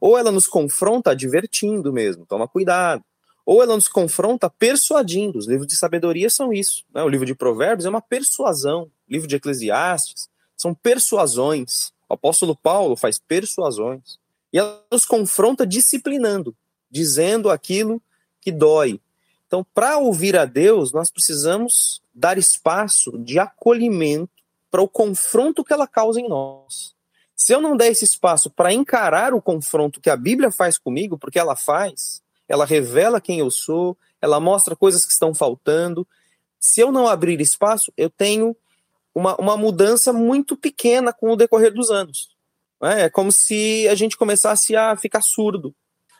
Ou 0.00 0.18
ela 0.18 0.30
nos 0.30 0.46
confronta 0.46 1.10
advertindo 1.10 1.92
mesmo, 1.92 2.26
toma 2.26 2.48
cuidado. 2.48 3.04
Ou 3.44 3.62
ela 3.62 3.74
nos 3.74 3.88
confronta 3.88 4.48
persuadindo. 4.48 5.38
Os 5.38 5.48
livros 5.48 5.66
de 5.66 5.76
sabedoria 5.76 6.30
são 6.30 6.52
isso. 6.52 6.84
Né? 6.94 7.02
O 7.02 7.08
livro 7.08 7.26
de 7.26 7.34
Provérbios 7.34 7.84
é 7.84 7.88
uma 7.88 8.00
persuasão. 8.00 8.84
O 9.08 9.12
livro 9.12 9.26
de 9.26 9.36
Eclesiastes 9.36 10.28
são 10.56 10.72
persuasões. 10.74 11.92
O 12.08 12.14
apóstolo 12.14 12.56
Paulo 12.56 12.96
faz 12.96 13.18
persuasões. 13.18 14.18
E 14.52 14.58
ela 14.58 14.82
nos 14.90 15.04
confronta 15.04 15.66
disciplinando, 15.66 16.54
dizendo 16.90 17.50
aquilo 17.50 18.00
que 18.40 18.52
dói. 18.52 19.00
Então, 19.46 19.66
para 19.74 19.98
ouvir 19.98 20.36
a 20.36 20.44
Deus, 20.44 20.92
nós 20.92 21.10
precisamos 21.10 22.00
dar 22.14 22.38
espaço 22.38 23.18
de 23.18 23.38
acolhimento 23.38 24.30
para 24.70 24.82
o 24.82 24.88
confronto 24.88 25.64
que 25.64 25.72
ela 25.72 25.86
causa 25.86 26.20
em 26.20 26.28
nós. 26.28 26.94
Se 27.42 27.52
eu 27.52 27.60
não 27.60 27.76
der 27.76 27.90
esse 27.90 28.04
espaço 28.04 28.48
para 28.48 28.72
encarar 28.72 29.34
o 29.34 29.42
confronto 29.42 30.00
que 30.00 30.08
a 30.08 30.16
Bíblia 30.16 30.52
faz 30.52 30.78
comigo, 30.78 31.18
porque 31.18 31.40
ela 31.40 31.56
faz, 31.56 32.22
ela 32.48 32.64
revela 32.64 33.20
quem 33.20 33.40
eu 33.40 33.50
sou, 33.50 33.98
ela 34.20 34.38
mostra 34.38 34.76
coisas 34.76 35.04
que 35.04 35.10
estão 35.10 35.34
faltando. 35.34 36.06
Se 36.60 36.80
eu 36.80 36.92
não 36.92 37.08
abrir 37.08 37.40
espaço, 37.40 37.92
eu 37.96 38.08
tenho 38.08 38.54
uma, 39.12 39.34
uma 39.40 39.56
mudança 39.56 40.12
muito 40.12 40.56
pequena 40.56 41.12
com 41.12 41.32
o 41.32 41.36
decorrer 41.36 41.74
dos 41.74 41.90
anos. 41.90 42.28
É, 42.80 43.02
é 43.02 43.10
como 43.10 43.32
se 43.32 43.88
a 43.88 43.96
gente 43.96 44.16
começasse 44.16 44.76
a 44.76 44.94
ficar 44.94 45.20
surdo. 45.20 45.74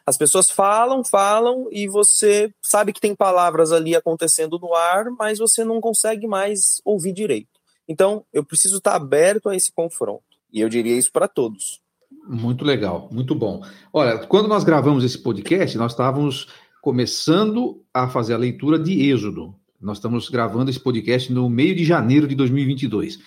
As 0.05 0.17
pessoas 0.17 0.51
falam, 0.51 1.05
falam, 1.05 1.69
e 1.71 1.87
você 1.87 2.53
sabe 2.61 2.93
que 2.93 3.01
tem 3.01 3.15
palavras 3.15 3.71
ali 3.71 3.95
acontecendo 3.95 4.59
no 4.59 4.75
ar, 4.75 5.05
mas 5.11 5.39
você 5.39 5.63
não 5.63 5.81
consegue 5.81 6.27
mais 6.27 6.83
ouvir 6.85 7.13
direito. 7.13 7.61
Então, 7.87 8.27
eu 8.33 8.45
preciso 8.45 8.79
estar 8.79 8.97
aberto 8.97 9.49
a 9.49 9.55
esse 9.55 9.71
confronto. 9.71 10.32
E 10.53 10.61
eu 10.61 10.69
diria 10.69 10.97
isso 10.97 11.11
para 11.11 11.27
todos. 11.27 11.81
Muito 12.29 12.65
legal, 12.65 13.09
muito 13.11 13.35
bom. 13.35 13.65
Olha, 13.93 14.19
quando 14.19 14.49
nós 14.49 14.63
gravamos 14.63 15.03
esse 15.03 15.19
podcast, 15.19 15.77
nós 15.77 15.93
estávamos 15.93 16.49
começando 16.81 17.83
a 17.93 18.09
fazer 18.09 18.35
a 18.35 18.39
leitura 18.39 18.79
de 18.79 19.11
Êxodo. 19.11 19.55
Nós 19.81 19.99
estamos 19.99 20.29
gravando 20.29 20.71
esse 20.71 20.79
podcast 20.79 21.33
no 21.33 21.49
meio 21.49 21.75
de 21.75 21.85
janeiro 21.85 22.29
de 22.29 22.35
2022. 22.35 23.19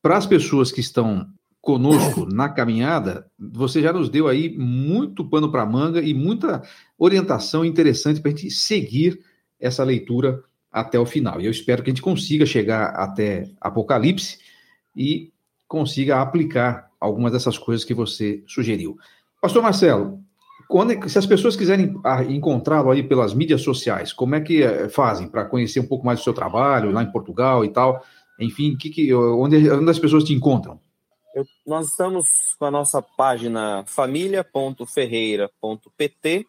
Para 0.00 0.16
as 0.16 0.26
pessoas 0.26 0.72
que 0.72 0.80
estão 0.80 1.26
conosco 1.60 2.26
na 2.32 2.48
caminhada, 2.48 3.30
você 3.38 3.80
já 3.80 3.92
nos 3.92 4.08
deu 4.08 4.26
aí 4.26 4.56
muito 4.56 5.24
pano 5.24 5.50
para 5.50 5.64
manga 5.64 6.02
e 6.02 6.12
muita 6.12 6.62
orientação 6.98 7.64
interessante 7.64 8.20
para 8.20 8.32
a 8.32 8.34
gente 8.34 8.50
seguir 8.50 9.20
essa 9.60 9.84
leitura 9.84 10.42
até 10.70 10.98
o 10.98 11.06
final. 11.06 11.40
E 11.40 11.44
eu 11.44 11.50
espero 11.50 11.82
que 11.82 11.90
a 11.90 11.92
gente 11.92 12.02
consiga 12.02 12.44
chegar 12.44 12.86
até 12.86 13.48
Apocalipse 13.60 14.38
e 14.96 15.32
consiga 15.72 16.20
aplicar 16.20 16.90
algumas 17.00 17.32
dessas 17.32 17.56
coisas 17.56 17.82
que 17.82 17.94
você 17.94 18.44
sugeriu. 18.46 18.98
Pastor 19.40 19.62
Marcelo, 19.62 20.20
quando, 20.68 21.08
se 21.08 21.18
as 21.18 21.24
pessoas 21.24 21.56
quiserem 21.56 21.98
ah, 22.04 22.22
encontrá-lo 22.24 22.90
aí 22.90 23.02
pelas 23.02 23.32
mídias 23.32 23.62
sociais, 23.62 24.12
como 24.12 24.34
é 24.34 24.42
que 24.42 24.62
eh, 24.62 24.90
fazem 24.90 25.28
para 25.28 25.46
conhecer 25.46 25.80
um 25.80 25.86
pouco 25.86 26.04
mais 26.04 26.18
do 26.18 26.24
seu 26.24 26.34
trabalho 26.34 26.90
lá 26.90 27.02
em 27.02 27.10
Portugal 27.10 27.64
e 27.64 27.70
tal? 27.70 28.04
Enfim, 28.38 28.76
que, 28.76 28.90
que, 28.90 29.14
onde, 29.14 29.70
onde 29.70 29.90
as 29.90 29.98
pessoas 29.98 30.24
te 30.24 30.34
encontram? 30.34 30.78
Eu, 31.34 31.46
nós 31.66 31.88
estamos 31.88 32.26
com 32.58 32.66
a 32.66 32.70
nossa 32.70 33.00
página 33.00 33.82
família.ferreira.pt 33.86 36.46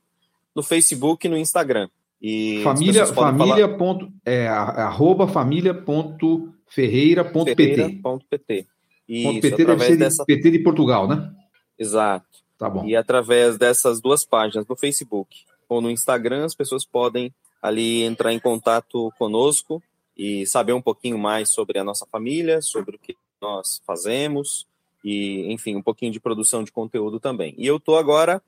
no 0.53 0.61
Facebook 0.61 1.25
e 1.25 1.29
no 1.29 1.37
Instagram. 1.37 1.87
E 2.21 2.59
família, 2.61 3.05
família 3.05 3.67
falar... 3.67 3.77
ponto, 3.77 4.11
é, 4.25 4.49
arroba 4.49 5.29
família.ferreira.pt. 5.29 7.55
Ferreira.pt. 7.55 8.72
Isso, 9.07 9.41
PT 9.41 9.65
deve 9.65 9.85
ser 9.85 9.97
dessa... 9.97 10.25
PT 10.25 10.51
de 10.51 10.59
Portugal, 10.59 11.07
né? 11.07 11.33
Exato. 11.77 12.25
Tá 12.57 12.69
bom. 12.69 12.85
E 12.85 12.95
através 12.95 13.57
dessas 13.57 13.99
duas 13.99 14.23
páginas, 14.23 14.65
no 14.67 14.75
Facebook 14.75 15.43
ou 15.67 15.81
no 15.81 15.89
Instagram, 15.89 16.45
as 16.45 16.55
pessoas 16.55 16.85
podem 16.85 17.33
ali 17.61 18.03
entrar 18.03 18.33
em 18.33 18.39
contato 18.39 19.11
conosco 19.17 19.81
e 20.17 20.45
saber 20.45 20.73
um 20.73 20.81
pouquinho 20.81 21.17
mais 21.17 21.49
sobre 21.49 21.79
a 21.79 21.83
nossa 21.83 22.05
família, 22.05 22.61
sobre 22.61 22.95
o 22.95 22.99
que 22.99 23.17
nós 23.41 23.81
fazemos 23.85 24.67
e, 25.03 25.51
enfim, 25.51 25.75
um 25.75 25.81
pouquinho 25.81 26.11
de 26.11 26.19
produção 26.19 26.63
de 26.63 26.71
conteúdo 26.71 27.19
também. 27.19 27.53
E 27.57 27.67
eu 27.67 27.79
tô 27.79 27.97
agora 27.97 28.41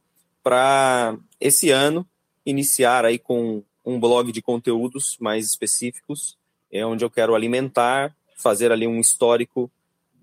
para 0.44 1.18
esse 1.40 1.70
ano 1.72 2.08
iniciar 2.46 3.04
aí 3.04 3.18
com 3.18 3.64
um 3.84 4.00
blog 4.00 4.32
de 4.32 4.42
conteúdos 4.42 5.18
mais 5.20 5.46
específicos, 5.46 6.38
é 6.72 6.86
onde 6.86 7.04
eu 7.04 7.10
quero 7.10 7.36
alimentar, 7.36 8.16
fazer 8.38 8.72
ali 8.72 8.88
um 8.88 9.00
histórico 9.00 9.70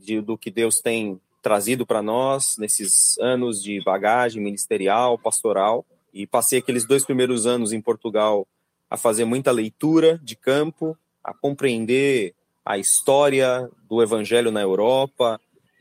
de, 0.03 0.21
do 0.21 0.37
que 0.37 0.51
Deus 0.51 0.81
tem 0.81 1.21
trazido 1.41 1.85
para 1.85 2.03
nós 2.03 2.57
nesses 2.59 3.19
anos 3.19 3.63
de 3.63 3.83
bagagem 3.83 4.43
ministerial, 4.43 5.19
pastoral. 5.19 5.85
E 6.15 6.27
passei 6.27 6.59
aqueles 6.59 6.87
dois 6.87 7.05
primeiros 7.05 7.47
anos 7.47 7.73
em 7.73 7.81
Portugal 7.81 8.47
a 8.89 8.97
fazer 8.97 9.25
muita 9.25 9.51
leitura 9.51 10.21
de 10.23 10.37
campo, 10.37 10.97
a 11.25 11.33
compreender 11.33 12.35
a 12.65 12.79
história 12.79 13.69
do 13.89 14.03
evangelho 14.03 14.51
na 14.53 14.61
Europa, 14.61 15.41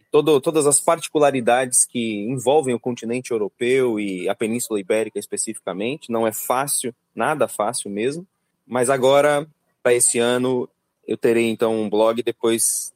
todo, 0.09 0.39
todas 0.41 0.65
as 0.65 0.79
particularidades 0.79 1.85
que 1.85 2.25
envolvem 2.25 2.73
o 2.73 2.79
continente 2.79 3.31
europeu 3.31 3.99
e 3.99 4.27
a 4.27 4.35
Península 4.35 4.79
Ibérica 4.79 5.19
especificamente. 5.19 6.11
Não 6.11 6.25
é 6.25 6.31
fácil, 6.31 6.93
nada 7.13 7.47
fácil 7.47 7.91
mesmo. 7.91 8.25
Mas 8.65 8.89
agora, 8.89 9.47
para 9.83 9.93
esse 9.93 10.17
ano, 10.17 10.67
eu 11.07 11.17
terei 11.17 11.49
então 11.49 11.81
um 11.81 11.89
blog, 11.89 12.23
depois 12.23 12.93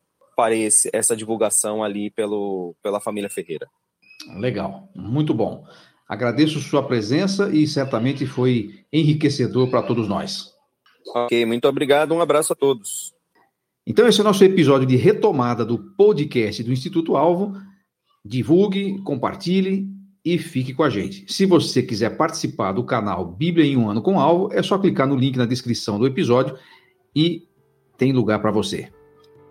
esse, 0.52 0.90
essa 0.94 1.16
divulgação 1.16 1.84
ali 1.84 2.10
pelo, 2.10 2.76
pela 2.82 3.00
família 3.00 3.30
Ferreira. 3.30 3.68
Legal, 4.38 4.90
muito 4.96 5.34
bom. 5.34 5.66
Agradeço 6.08 6.60
sua 6.60 6.86
presença 6.86 7.50
e 7.50 7.68
certamente 7.68 8.26
foi 8.26 8.86
enriquecedor 8.94 9.70
para 9.70 9.82
todos 9.82 10.08
nós. 10.08 10.54
Ok, 11.16 11.46
muito 11.46 11.68
obrigado. 11.68 12.14
Um 12.14 12.22
abraço 12.22 12.54
a 12.54 12.56
todos. 12.56 13.14
Então, 13.88 14.08
esse 14.08 14.20
é 14.20 14.22
o 14.22 14.26
nosso 14.26 14.44
episódio 14.44 14.88
de 14.88 14.96
retomada 14.96 15.64
do 15.64 15.78
podcast 15.78 16.64
do 16.64 16.72
Instituto 16.72 17.16
Alvo. 17.16 17.54
Divulgue, 18.24 19.00
compartilhe 19.04 19.88
e 20.24 20.40
fique 20.40 20.74
com 20.74 20.82
a 20.82 20.90
gente. 20.90 21.32
Se 21.32 21.46
você 21.46 21.84
quiser 21.84 22.18
participar 22.18 22.72
do 22.72 22.84
canal 22.84 23.26
Bíblia 23.26 23.66
em 23.66 23.78
um 23.78 23.88
ano 23.88 24.02
com 24.02 24.20
Alvo, 24.20 24.52
é 24.52 24.64
só 24.64 24.78
clicar 24.80 25.08
no 25.08 25.16
link 25.16 25.38
na 25.38 25.46
descrição 25.46 26.00
do 26.00 26.08
episódio 26.08 26.58
e 27.16 27.48
tem 27.96 28.12
lugar 28.12 28.42
para 28.42 28.52
você. 28.52 28.92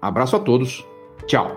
Abraço 0.04 0.36
a 0.36 0.38
todos. 0.38 0.86
Tchau. 1.26 1.50